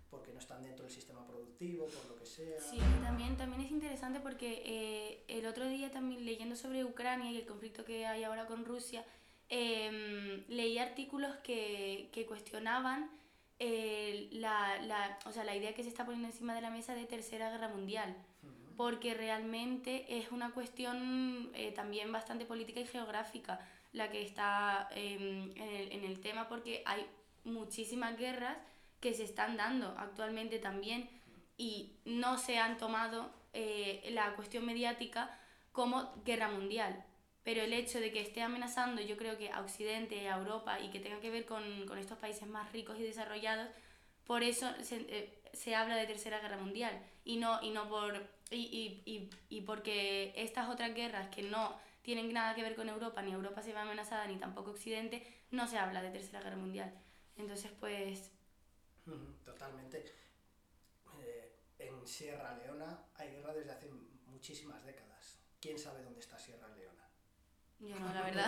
porque 0.09 0.33
no 0.33 0.39
están 0.39 0.61
dentro 0.63 0.83
del 0.83 0.93
sistema 0.93 1.25
productivo, 1.25 1.85
por 1.85 2.05
lo 2.07 2.15
que 2.17 2.25
sea. 2.25 2.59
Sí, 2.59 2.79
también, 3.01 3.37
también 3.37 3.61
es 3.61 3.71
interesante 3.71 4.19
porque 4.19 4.61
eh, 4.65 5.23
el 5.29 5.45
otro 5.45 5.67
día 5.69 5.89
también 5.89 6.25
leyendo 6.25 6.55
sobre 6.57 6.83
Ucrania 6.83 7.31
y 7.31 7.37
el 7.37 7.45
conflicto 7.45 7.85
que 7.85 8.05
hay 8.05 8.25
ahora 8.25 8.45
con 8.45 8.65
Rusia, 8.65 9.05
eh, 9.51 10.43
leí 10.47 10.79
artículos 10.79 11.35
que, 11.43 12.09
que 12.13 12.25
cuestionaban 12.25 13.11
eh, 13.59 14.29
la, 14.31 14.81
la, 14.81 15.19
o 15.25 15.31
sea, 15.31 15.43
la 15.43 15.55
idea 15.55 15.75
que 15.75 15.83
se 15.83 15.89
está 15.89 16.05
poniendo 16.05 16.29
encima 16.29 16.55
de 16.55 16.61
la 16.61 16.71
mesa 16.71 16.95
de 16.95 17.05
Tercera 17.05 17.51
Guerra 17.51 17.67
Mundial, 17.67 18.15
porque 18.77 19.13
realmente 19.13 20.17
es 20.17 20.31
una 20.31 20.51
cuestión 20.51 21.51
eh, 21.53 21.71
también 21.73 22.11
bastante 22.11 22.45
política 22.45 22.79
y 22.79 22.87
geográfica 22.87 23.59
la 23.91 24.09
que 24.09 24.23
está 24.23 24.87
em, 24.95 25.51
en, 25.55 25.69
el, 25.69 25.91
en 25.91 26.05
el 26.05 26.21
tema, 26.21 26.47
porque 26.47 26.81
hay 26.85 27.05
muchísimas 27.43 28.17
guerras 28.17 28.57
que 29.01 29.13
se 29.13 29.25
están 29.25 29.57
dando 29.57 29.93
actualmente 29.97 30.59
también 30.59 31.09
y 31.57 31.91
no 32.05 32.37
se 32.37 32.57
han 32.57 32.77
tomado 32.77 33.31
eh, 33.53 34.09
la 34.11 34.33
cuestión 34.35 34.65
mediática 34.65 35.37
como 35.73 36.13
guerra 36.23 36.47
mundial 36.47 37.03
pero 37.43 37.61
el 37.61 37.73
hecho 37.73 37.99
de 37.99 38.11
que 38.11 38.21
esté 38.21 38.41
amenazando, 38.41 39.01
yo 39.01 39.17
creo 39.17 39.37
que 39.37 39.49
a 39.49 39.61
Occidente, 39.61 40.29
a 40.29 40.37
Europa 40.37 40.79
y 40.79 40.89
que 40.89 40.99
tenga 40.99 41.19
que 41.19 41.31
ver 41.31 41.45
con, 41.45 41.87
con 41.87 41.97
estos 41.97 42.17
países 42.17 42.47
más 42.47 42.71
ricos 42.71 42.99
y 42.99 43.03
desarrollados, 43.03 43.69
por 44.25 44.43
eso 44.43 44.71
se, 44.83 44.97
eh, 45.09 45.41
se, 45.53 45.75
habla 45.75 45.95
de 45.95 46.05
Tercera 46.05 46.39
Guerra 46.39 46.57
Mundial 46.57 47.01
y 47.25 47.37
no, 47.37 47.61
y 47.63 47.71
no 47.71 47.89
por, 47.89 48.15
y, 48.51 49.01
y, 49.05 49.29
y, 49.49 49.61
porque 49.61 50.33
estas 50.35 50.69
otras 50.69 50.93
guerras 50.93 51.29
que 51.29 51.41
no 51.41 51.79
tienen 52.03 52.31
nada 52.31 52.55
que 52.55 52.61
ver 52.61 52.75
con 52.75 52.89
Europa, 52.89 53.21
ni 53.21 53.31
Europa 53.31 53.61
se 53.61 53.73
ve 53.73 53.79
amenazada, 53.79 54.27
ni 54.27 54.37
tampoco 54.37 54.71
Occidente, 54.71 55.25
no 55.49 55.67
se 55.67 55.77
habla 55.77 56.01
de 56.01 56.11
Tercera 56.11 56.41
Guerra 56.41 56.57
Mundial. 56.57 56.93
Entonces, 57.37 57.71
pues... 57.79 58.31
Totalmente. 59.43 60.05
Eh, 61.19 61.55
en 61.79 62.07
Sierra 62.07 62.55
Leona 62.57 63.05
hay 63.15 63.31
guerra 63.31 63.53
desde 63.53 63.71
hace 63.71 63.89
muchísimas 64.27 64.83
décadas. 64.85 65.39
¿Quién 65.59 65.77
sabe 65.77 66.03
dónde 66.03 66.19
está 66.19 66.37
Sierra 66.37 66.67
Leona? 66.69 66.90
Yo 67.81 67.99
no, 67.99 68.13
la 68.13 68.21
verdad. 68.21 68.47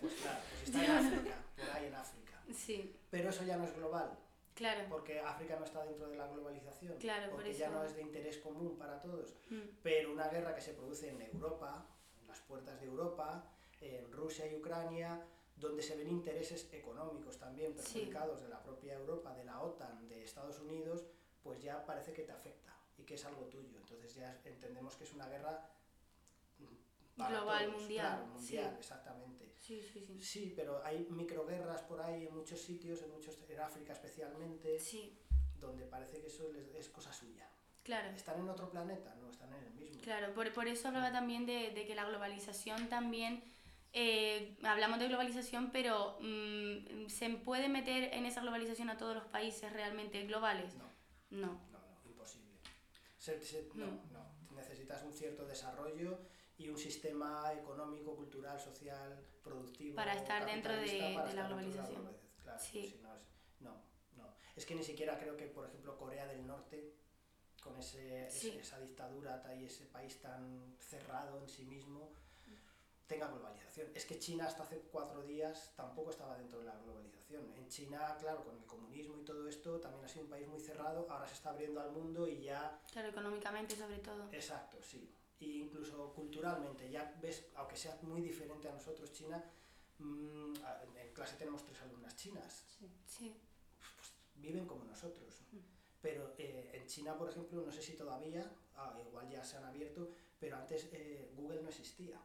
pues 0.00 0.14
claro, 0.14 0.38
pues 0.50 0.62
está 0.64 0.84
en 0.84 0.90
África, 0.90 1.36
por 1.56 1.70
ahí 1.70 1.86
en 1.86 1.94
África. 1.94 2.42
Sí. 2.52 2.96
Pero 3.10 3.30
eso 3.30 3.44
ya 3.44 3.56
no 3.56 3.64
es 3.64 3.74
global. 3.76 4.18
Claro. 4.54 4.84
Porque 4.88 5.20
África 5.20 5.56
no 5.58 5.64
está 5.64 5.84
dentro 5.84 6.08
de 6.08 6.16
la 6.16 6.26
globalización. 6.28 6.96
Claro, 6.98 7.30
porque 7.30 7.50
por 7.50 7.58
ya 7.58 7.70
no 7.70 7.84
es 7.84 7.94
de 7.94 8.02
interés 8.02 8.38
común 8.38 8.76
para 8.78 9.00
todos. 9.00 9.34
Mm. 9.50 9.60
Pero 9.82 10.12
una 10.12 10.28
guerra 10.28 10.54
que 10.54 10.62
se 10.62 10.72
produce 10.72 11.10
en 11.10 11.20
Europa, 11.20 11.86
en 12.20 12.26
las 12.26 12.40
puertas 12.40 12.80
de 12.80 12.86
Europa, 12.86 13.44
en 13.80 14.10
Rusia 14.10 14.46
y 14.50 14.56
Ucrania, 14.56 15.22
donde 15.56 15.82
se 15.82 15.96
ven 15.96 16.08
intereses 16.08 16.68
económicos 16.72 17.38
también 17.38 17.74
perjudicados 17.74 18.42
de 18.42 18.48
la 18.48 18.62
propia 18.62 18.94
Europa, 18.94 19.34
de 19.34 19.44
la 19.44 19.60
OTAN, 19.60 20.08
de 20.08 20.22
Estados 20.22 20.58
Unidos, 20.60 21.04
pues 21.42 21.62
ya 21.62 21.84
parece 21.84 22.12
que 22.12 22.22
te 22.22 22.32
afecta 22.32 22.74
y 22.98 23.04
que 23.04 23.14
es 23.14 23.24
algo 23.24 23.44
tuyo. 23.46 23.78
Entonces 23.78 24.14
ya 24.14 24.40
entendemos 24.44 24.96
que 24.96 25.04
es 25.04 25.12
una 25.12 25.26
guerra 25.28 25.68
global, 27.16 27.70
mundial. 27.70 28.26
mundial, 28.26 28.76
exactamente. 28.78 29.52
Sí, 29.58 29.82
sí, 29.82 30.00
sí. 30.00 30.22
Sí, 30.22 30.52
pero 30.54 30.84
hay 30.84 31.06
microguerras 31.10 31.82
por 31.82 32.00
ahí 32.00 32.26
en 32.26 32.34
muchos 32.34 32.60
sitios, 32.60 33.02
en, 33.02 33.10
muchos, 33.10 33.38
en 33.48 33.60
África 33.60 33.92
especialmente, 33.92 34.78
sí. 34.78 35.18
donde 35.58 35.86
parece 35.86 36.20
que 36.20 36.28
eso 36.28 36.52
es 36.74 36.88
cosa 36.90 37.12
suya. 37.12 37.48
Claro. 37.82 38.08
¿Están 38.10 38.40
en 38.40 38.48
otro 38.48 38.68
planeta? 38.70 39.14
No, 39.16 39.30
están 39.30 39.52
en 39.54 39.64
el 39.64 39.74
mismo. 39.74 40.02
Claro, 40.02 40.34
por, 40.34 40.52
por 40.52 40.68
eso 40.68 40.88
hablaba 40.88 41.10
también 41.10 41.46
de, 41.46 41.70
de, 41.70 41.86
que 41.86 41.94
la 41.94 42.04
globalización 42.04 42.88
también... 42.88 43.42
Eh, 43.98 44.58
hablamos 44.62 44.98
de 44.98 45.08
globalización, 45.08 45.70
pero 45.70 46.18
mm, 46.20 47.08
¿se 47.08 47.30
puede 47.30 47.70
meter 47.70 48.12
en 48.12 48.26
esa 48.26 48.42
globalización 48.42 48.90
a 48.90 48.98
todos 48.98 49.14
los 49.14 49.24
países 49.24 49.72
realmente 49.72 50.22
globales? 50.26 50.74
No. 50.74 50.90
No. 51.30 51.46
No, 51.72 51.78
no, 51.78 52.10
imposible. 52.10 52.60
no, 53.74 53.86
mm. 53.86 54.12
no. 54.12 54.36
Necesitas 54.54 55.02
un 55.02 55.14
cierto 55.14 55.46
desarrollo 55.46 56.18
y 56.58 56.68
un 56.68 56.78
sistema 56.78 57.52
económico, 57.52 58.14
cultural, 58.14 58.58
social, 58.58 59.18
productivo. 59.42 59.96
Para 59.96 60.14
estar 60.14 60.46
dentro 60.46 60.72
de, 60.72 61.14
la 61.34 61.46
globalización. 61.46 62.16
claro, 62.42 62.58
sí. 62.58 62.98
no, 63.02 63.14
es, 63.14 63.22
no, 63.60 63.82
no. 64.16 64.34
Es 64.54 64.64
que 64.64 64.74
ni 64.74 64.82
siquiera 64.82 65.18
creo 65.18 65.36
que, 65.36 65.46
por 65.46 65.66
ejemplo, 65.66 65.96
Corea 65.98 66.26
del 66.26 66.46
Norte, 66.46 66.94
con 67.62 67.76
ese, 67.76 68.26
esa 68.26 68.80
dictadura 68.80 69.42
y 69.58 69.64
ese 69.64 69.86
país 69.86 70.20
tan 70.20 70.76
cerrado 70.78 71.40
en 71.40 71.48
sí 71.48 71.64
mismo, 71.64 72.12
tenga 73.06 73.28
globalización. 73.28 73.90
Es 73.94 74.06
que 74.06 74.18
China 74.18 74.46
hasta 74.46 74.62
hace 74.62 74.80
cuatro 74.90 75.22
días 75.22 75.72
tampoco 75.76 76.10
estaba 76.10 76.38
dentro 76.38 76.60
de 76.60 76.64
la 76.64 76.76
globalización. 76.78 77.52
En 77.54 77.68
China, 77.68 78.16
claro, 78.18 78.44
con 78.44 78.56
el 78.56 78.64
comunismo 78.64 79.18
y 79.18 79.24
todo 79.24 79.46
esto, 79.46 79.78
también 79.78 80.04
ha 80.04 80.08
sido 80.08 80.24
un 80.24 80.30
país 80.30 80.48
muy 80.48 80.60
cerrado, 80.60 81.06
ahora 81.10 81.26
se 81.26 81.34
está 81.34 81.50
abriendo 81.50 81.80
al 81.80 81.92
mundo 81.92 82.26
y 82.26 82.42
ya... 82.42 82.80
Claro, 82.90 83.08
económicamente 83.08 83.76
sobre 83.76 83.98
todo. 83.98 84.28
Exacto, 84.32 84.78
sí 84.82 85.12
e 85.40 85.46
incluso 85.58 86.12
culturalmente, 86.14 86.90
ya 86.90 87.14
ves, 87.20 87.46
aunque 87.56 87.76
sea 87.76 87.98
muy 88.02 88.20
diferente 88.22 88.68
a 88.68 88.72
nosotros, 88.72 89.12
China, 89.12 89.42
mmm, 89.98 90.54
en 90.96 91.12
clase 91.12 91.36
tenemos 91.36 91.64
tres 91.64 91.80
alumnas 91.82 92.16
chinas. 92.16 92.64
Sí. 93.06 93.34
Pues 93.96 94.12
viven 94.36 94.66
como 94.66 94.84
nosotros. 94.84 95.42
Mm. 95.52 95.58
Pero 96.00 96.34
eh, 96.38 96.70
en 96.74 96.86
China, 96.86 97.16
por 97.16 97.28
ejemplo, 97.28 97.62
no 97.62 97.72
sé 97.72 97.82
si 97.82 97.94
todavía, 97.94 98.50
ah, 98.76 98.98
igual 99.06 99.28
ya 99.28 99.44
se 99.44 99.56
han 99.56 99.64
abierto, 99.64 100.08
pero 100.38 100.56
antes 100.56 100.88
eh, 100.92 101.32
Google 101.36 101.62
no 101.62 101.68
existía. 101.68 102.20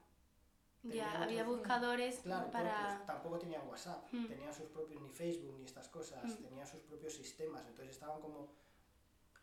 ya 0.84 1.24
había 1.24 1.44
buscadores 1.44 2.20
claro, 2.20 2.52
para... 2.52 3.04
tampoco 3.06 3.40
tenían 3.40 3.68
WhatsApp, 3.68 4.08
mm. 4.12 4.28
tenían 4.28 4.54
sus 4.54 4.68
propios, 4.68 5.02
ni 5.02 5.10
Facebook, 5.10 5.58
ni 5.58 5.66
estas 5.66 5.88
cosas, 5.90 6.24
mm. 6.24 6.44
tenían 6.44 6.68
sus 6.68 6.82
propios 6.82 7.14
sistemas, 7.14 7.66
entonces 7.68 7.94
estaban 7.94 8.22
como 8.22 8.50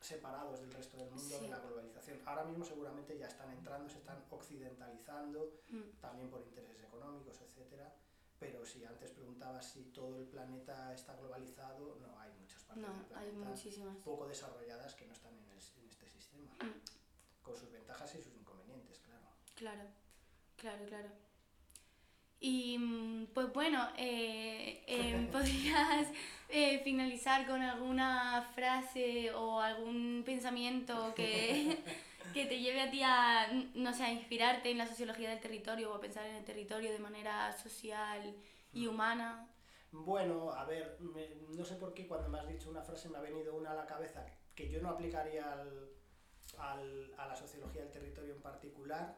separados 0.00 0.60
del 0.60 0.72
resto 0.72 0.96
del 0.96 1.10
mundo 1.10 1.40
de 1.40 1.48
la 1.48 1.58
globalización. 1.58 2.20
Ahora 2.24 2.44
mismo 2.44 2.64
seguramente 2.64 3.18
ya 3.18 3.26
están 3.26 3.50
entrando, 3.50 3.88
se 3.88 3.98
están 3.98 4.24
occidentalizando, 4.30 5.60
mm. 5.68 6.00
también 6.00 6.30
por 6.30 6.42
intereses 6.42 6.82
económicos, 6.82 7.40
etcétera. 7.40 7.94
Pero 8.38 8.64
si 8.64 8.84
antes 8.84 9.10
preguntabas 9.10 9.66
si 9.72 9.84
todo 9.84 10.18
el 10.18 10.26
planeta 10.26 10.94
está 10.94 11.16
globalizado, 11.16 11.96
no, 12.00 12.18
hay 12.20 12.30
muchas 12.40 12.62
partes 12.62 12.84
del 12.84 13.06
planeta 13.06 13.20
hay 13.20 13.32
muchísimas. 13.32 13.96
poco 13.98 14.28
desarrolladas 14.28 14.94
que 14.94 15.06
no 15.06 15.12
están 15.12 15.34
en, 15.34 15.50
en 15.50 15.88
este 15.88 16.08
sistema, 16.08 16.52
mm. 16.62 17.42
con 17.42 17.56
sus 17.56 17.72
ventajas 17.72 18.14
y 18.14 18.22
sus 18.22 18.34
inconvenientes, 18.36 19.00
claro. 19.00 19.26
Claro, 19.56 19.90
claro, 20.56 20.86
claro. 20.86 21.27
Y 22.40 22.78
mm, 22.78 23.26
pues 23.34 23.52
bueno, 23.52 23.88
eh, 23.96 24.82
em, 24.86 25.28
¿podrías 25.28 26.08
eh, 26.48 26.80
finalizar 26.84 27.46
con 27.46 27.60
alguna 27.62 28.48
frase 28.54 29.32
o 29.32 29.60
algún 29.60 30.22
pensamiento 30.24 31.14
que, 31.14 31.78
que 32.34 32.46
te 32.46 32.60
lleve 32.60 32.80
a 32.80 32.90
ti 32.90 33.02
a, 33.02 33.48
no 33.74 33.92
sé, 33.92 34.04
a 34.04 34.12
inspirarte 34.12 34.70
en 34.70 34.78
la 34.78 34.86
sociología 34.86 35.30
del 35.30 35.40
territorio 35.40 35.92
o 35.92 35.94
a 35.96 36.00
pensar 36.00 36.26
en 36.26 36.36
el 36.36 36.44
territorio 36.44 36.92
de 36.92 36.98
manera 37.00 37.52
social 37.52 38.34
y 38.72 38.86
mm. 38.86 38.88
humana? 38.88 39.48
Bueno, 39.90 40.52
a 40.52 40.64
ver, 40.64 40.98
no 41.00 41.64
sé 41.64 41.76
por 41.76 41.94
qué 41.94 42.06
cuando 42.06 42.28
me 42.28 42.38
has 42.38 42.46
dicho 42.46 42.68
una 42.70 42.82
frase 42.82 43.08
me 43.08 43.18
ha 43.18 43.22
venido 43.22 43.56
una 43.56 43.72
a 43.72 43.74
la 43.74 43.86
cabeza 43.86 44.24
que 44.54 44.68
yo 44.68 44.82
no 44.82 44.90
aplicaría 44.90 45.50
al, 45.50 45.90
al, 46.58 47.14
a 47.16 47.26
la 47.26 47.34
sociología 47.34 47.82
del 47.82 47.90
territorio 47.90 48.34
en 48.34 48.42
particular, 48.42 49.16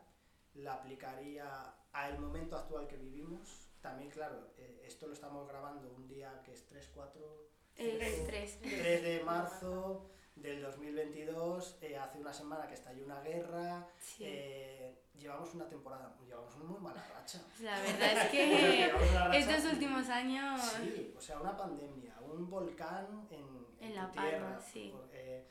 la 0.55 0.75
aplicaría 0.75 1.75
al 1.93 2.19
momento 2.19 2.57
actual 2.57 2.87
que 2.87 2.97
vivimos. 2.97 3.69
También, 3.81 4.11
claro, 4.11 4.53
eh, 4.59 4.83
esto 4.87 5.07
lo 5.07 5.15
estamos 5.15 5.49
grabando 5.49 5.91
un 5.97 6.07
día 6.07 6.43
que 6.45 6.53
es 6.53 6.67
3, 6.67 6.91
4... 6.95 7.51
3, 7.77 8.27
3. 8.27 8.59
3 8.61 9.03
de 9.03 9.21
marzo 9.25 10.11
del 10.37 10.63
2022, 10.63 11.79
eh, 11.83 11.97
hace 11.99 12.19
una 12.19 12.33
semana 12.33 12.67
que 12.67 12.75
estalló 12.75 13.05
una 13.05 13.21
guerra, 13.21 13.87
eh, 14.21 15.03
llevamos 15.19 15.55
una 15.55 15.69
temporada, 15.69 16.17
llevamos 16.27 16.55
una 16.57 16.65
muy 16.65 16.81
mala 16.81 17.05
racha. 17.15 17.43
La 17.61 17.79
verdad 17.81 18.13
es 18.13 18.29
que 18.31 18.87
estos 19.39 19.73
últimos 19.73 20.09
años... 20.09 20.61
Sí, 20.61 21.15
o 21.17 21.21
sea, 21.21 21.41
una 21.41 21.57
pandemia, 21.57 22.19
un 22.21 22.49
volcán 22.49 23.27
en, 23.31 23.67
en, 23.81 23.95
La 23.95 24.11
tierra, 24.11 24.61
sí. 24.61 24.95
Eh, 25.13 25.47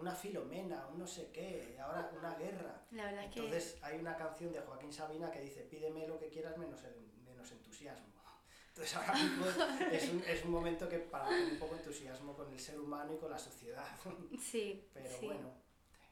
una 0.00 0.14
filomena, 0.14 0.86
un 0.90 0.98
no 0.98 1.06
sé 1.06 1.30
qué, 1.30 1.76
ahora 1.80 2.10
una 2.16 2.34
guerra. 2.34 2.82
La 2.90 3.04
verdad 3.04 3.24
Entonces 3.24 3.78
hay 3.82 3.98
una 3.98 4.16
canción 4.16 4.52
de 4.52 4.60
Joaquín 4.60 4.92
Sabina 4.92 5.30
que 5.30 5.40
dice, 5.40 5.62
pídeme 5.62 6.06
lo 6.06 6.18
que 6.18 6.28
quieras 6.28 6.56
menos, 6.56 6.80
menos 7.24 7.50
entusiasmo. 7.52 8.08
Entonces 8.68 8.96
ahora 8.96 9.14
mismo 9.14 9.46
es 9.92 10.08
un, 10.08 10.22
es 10.26 10.44
un 10.44 10.50
momento 10.50 10.88
que 10.88 10.98
para 10.98 11.28
tener 11.28 11.52
un 11.52 11.58
poco 11.58 11.76
entusiasmo 11.76 12.34
con 12.34 12.50
el 12.50 12.58
ser 12.58 12.80
humano 12.80 13.14
y 13.14 13.18
con 13.18 13.30
la 13.30 13.38
sociedad. 13.38 13.86
Sí. 14.40 14.88
Pero 14.94 15.10
bueno, 15.22 15.52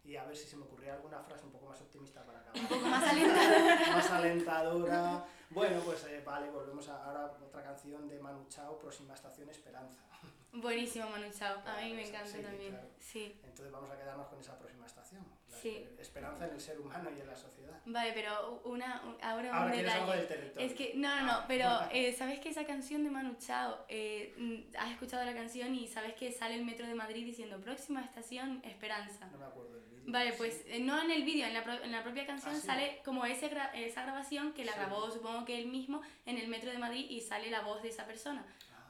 y 0.04 0.16
a 0.16 0.24
ver 0.24 0.36
si 0.36 0.46
se 0.46 0.56
me 0.56 0.64
ocurría 0.64 0.94
alguna 0.94 1.20
frase 1.20 1.44
un 1.44 1.52
poco 1.52 1.66
más 1.66 1.80
optimista 1.80 2.24
para 2.24 2.40
acabar. 2.40 2.60
Un 2.60 2.68
poco 2.68 2.86
más 2.86 3.08
alentadora. 3.08 3.92
más 3.92 4.10
alentadora. 4.10 5.26
Bueno, 5.50 5.80
pues 5.80 6.04
eh, 6.04 6.22
vale, 6.24 6.50
volvemos 6.50 6.88
a 6.88 7.04
ahora 7.04 7.26
otra 7.42 7.62
canción 7.62 8.06
de 8.06 8.18
Manu 8.18 8.46
Chao, 8.48 8.78
Próxima 8.78 9.14
Estación 9.14 9.48
Esperanza. 9.48 10.02
Buenísimo, 10.52 11.08
Manu 11.10 11.30
Chao. 11.30 11.60
a 11.66 11.80
mí 11.80 11.92
me 11.92 12.08
encanta 12.08 12.38
también. 12.42 12.78
Sí. 12.98 13.38
Entonces 13.44 13.70
vamos 13.70 13.90
a 13.90 13.98
quedarnos 13.98 14.26
con 14.28 14.40
esa 14.40 14.58
próxima 14.58 14.86
estación. 14.86 15.24
sí. 15.46 15.86
Esperanza 15.98 16.46
en 16.46 16.54
el 16.54 16.60
ser 16.60 16.80
humano 16.80 17.10
y 17.16 17.20
en 17.20 17.26
la 17.26 17.36
sociedad. 17.36 17.80
Vale, 17.84 18.12
pero 18.12 18.60
una, 18.64 19.00
ahora 19.22 19.50
un 19.50 19.56
ahora 19.56 19.76
detalle. 19.76 20.00
Algo 20.00 20.12
del 20.12 20.28
territorio. 20.28 20.68
Es 20.68 20.74
que, 20.74 20.92
no, 20.94 21.08
no, 21.16 21.26
no, 21.26 21.32
ah. 21.32 21.44
pero 21.48 21.70
eh, 21.92 22.12
¿sabes 22.12 22.38
que 22.40 22.50
esa 22.50 22.64
canción 22.64 23.02
de 23.02 23.10
Manu 23.10 23.36
Chao, 23.38 23.84
eh, 23.88 24.34
mm, 24.36 24.76
has 24.78 24.90
escuchado 24.92 25.24
la 25.24 25.34
canción 25.34 25.74
y 25.74 25.86
sabes 25.86 26.14
que 26.14 26.32
sale 26.32 26.54
el 26.54 26.64
metro 26.64 26.86
de 26.86 26.94
Madrid 26.94 27.24
diciendo 27.24 27.58
próxima 27.60 28.02
estación 28.04 28.60
Esperanza? 28.64 29.26
No 29.26 29.38
me 29.38 29.46
acuerdo 29.46 29.72
del 29.72 29.84
vídeo. 29.84 30.04
Vale, 30.06 30.32
pues 30.34 30.64
eh, 30.66 30.80
no 30.80 31.00
en 31.00 31.10
el 31.10 31.22
vídeo, 31.24 31.46
en 31.46 31.54
la, 31.54 31.62
en 31.82 31.92
la 31.92 32.02
propia 32.02 32.26
canción 32.26 32.54
ah, 32.54 32.60
sale 32.60 33.00
como 33.04 33.24
ese 33.24 33.50
esa 33.74 34.02
grabación 34.02 34.52
que 34.52 34.64
la 34.64 34.72
grabó, 34.74 35.10
supongo 35.10 35.44
que 35.44 35.58
él 35.58 35.68
mismo, 35.68 36.02
en 36.26 36.38
el 36.38 36.48
metro 36.48 36.70
de 36.70 36.78
Madrid 36.78 37.06
y 37.08 37.20
sale 37.20 37.50
la 37.50 37.62
voz 37.62 37.82
de 37.82 37.88
esa 37.88 38.06
persona. 38.06 38.44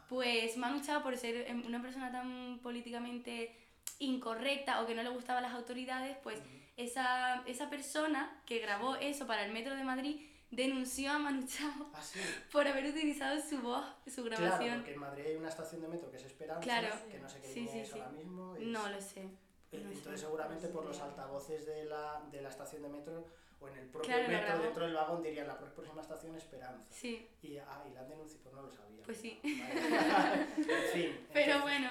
Pues 0.08 0.56
Manu 0.56 0.80
Chao, 0.80 1.02
por 1.02 1.16
ser 1.16 1.48
em, 1.48 1.64
una 1.66 1.82
persona 1.82 2.10
tan 2.10 2.60
políticamente 2.62 3.54
incorrecta 3.98 4.82
o 4.82 4.86
que 4.86 4.94
no 4.94 5.02
le 5.02 5.10
gustaban 5.10 5.42
las 5.42 5.52
autoridades, 5.52 6.16
pues 6.22 6.40
esa, 6.76 7.42
esa 7.46 7.68
persona 7.68 8.40
que 8.46 8.58
grabó 8.58 8.96
eso 8.96 9.26
para 9.26 9.44
el 9.44 9.52
metro 9.52 9.74
de 9.74 9.84
Madrid 9.84 10.20
denunció 10.50 11.12
a 11.12 11.18
Manu 11.18 11.46
Chao 11.46 11.90
¿Ah, 11.92 12.02
por 12.52 12.66
haber 12.66 12.86
utilizado 12.86 13.40
su 13.40 13.60
voz, 13.60 13.84
su 14.06 14.24
grabación. 14.24 14.58
Claro, 14.58 14.76
porque 14.76 14.94
en 14.94 15.00
Madrid 15.00 15.24
hay 15.26 15.36
una 15.36 15.48
estación 15.48 15.82
de 15.82 15.88
metro 15.88 16.10
que 16.10 16.16
es 16.16 16.24
Esperanza, 16.24 17.04
que 17.10 17.18
no 17.18 17.28
sé 17.28 17.40
qué 17.40 17.48
sí, 17.48 17.68
es 17.72 17.92
ahora 17.92 18.08
mismo. 18.10 18.56
No 18.60 18.88
lo 18.88 19.00
sé. 19.00 19.28
Entonces 19.70 20.20
seguramente 20.20 20.68
por 20.68 20.84
los 20.86 20.98
altavoces 21.00 21.66
de 21.66 21.84
la, 21.84 22.22
de 22.30 22.40
la 22.40 22.48
estación 22.48 22.82
de 22.82 22.88
metro 22.88 23.26
o 23.60 23.68
en 23.68 23.78
el 23.78 23.86
propio 23.86 24.16
metro 24.28 24.58
dentro 24.58 24.84
del 24.84 24.94
vagón 24.94 25.22
dirían 25.22 25.48
la 25.48 25.58
próxima 25.58 26.00
estación 26.00 26.36
Esperanza. 26.36 26.86
Sí. 26.90 27.28
Y, 27.42 27.56
ah, 27.58 27.84
y 27.88 27.94
la 27.94 28.00
han 28.00 28.08
denunciado, 28.08 28.42
pues 28.42 28.54
no 28.54 28.62
lo 28.62 28.70
sabía. 28.70 29.02
Pues 29.04 29.18
sí. 29.18 29.40
en 29.44 30.92
fin. 30.92 31.26
Pero 31.32 31.62
bueno, 31.62 31.90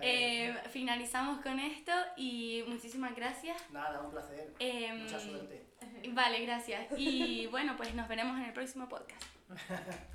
eh, 0.00 0.54
finalizamos 0.70 1.40
con 1.40 1.58
esto 1.58 1.92
y 2.16 2.64
muchísimas 2.66 3.14
gracias. 3.14 3.70
Nada, 3.70 4.00
un 4.02 4.10
placer. 4.10 4.52
Em, 4.58 5.02
Mucha 5.02 5.20
suerte. 5.20 5.66
Vale, 6.10 6.44
gracias. 6.44 6.86
Y 6.96 7.46
bueno, 7.50 7.76
pues 7.76 7.94
nos 7.94 8.08
veremos 8.08 8.36
en 8.38 8.44
el 8.44 8.52
próximo 8.52 8.88
podcast. 8.88 9.22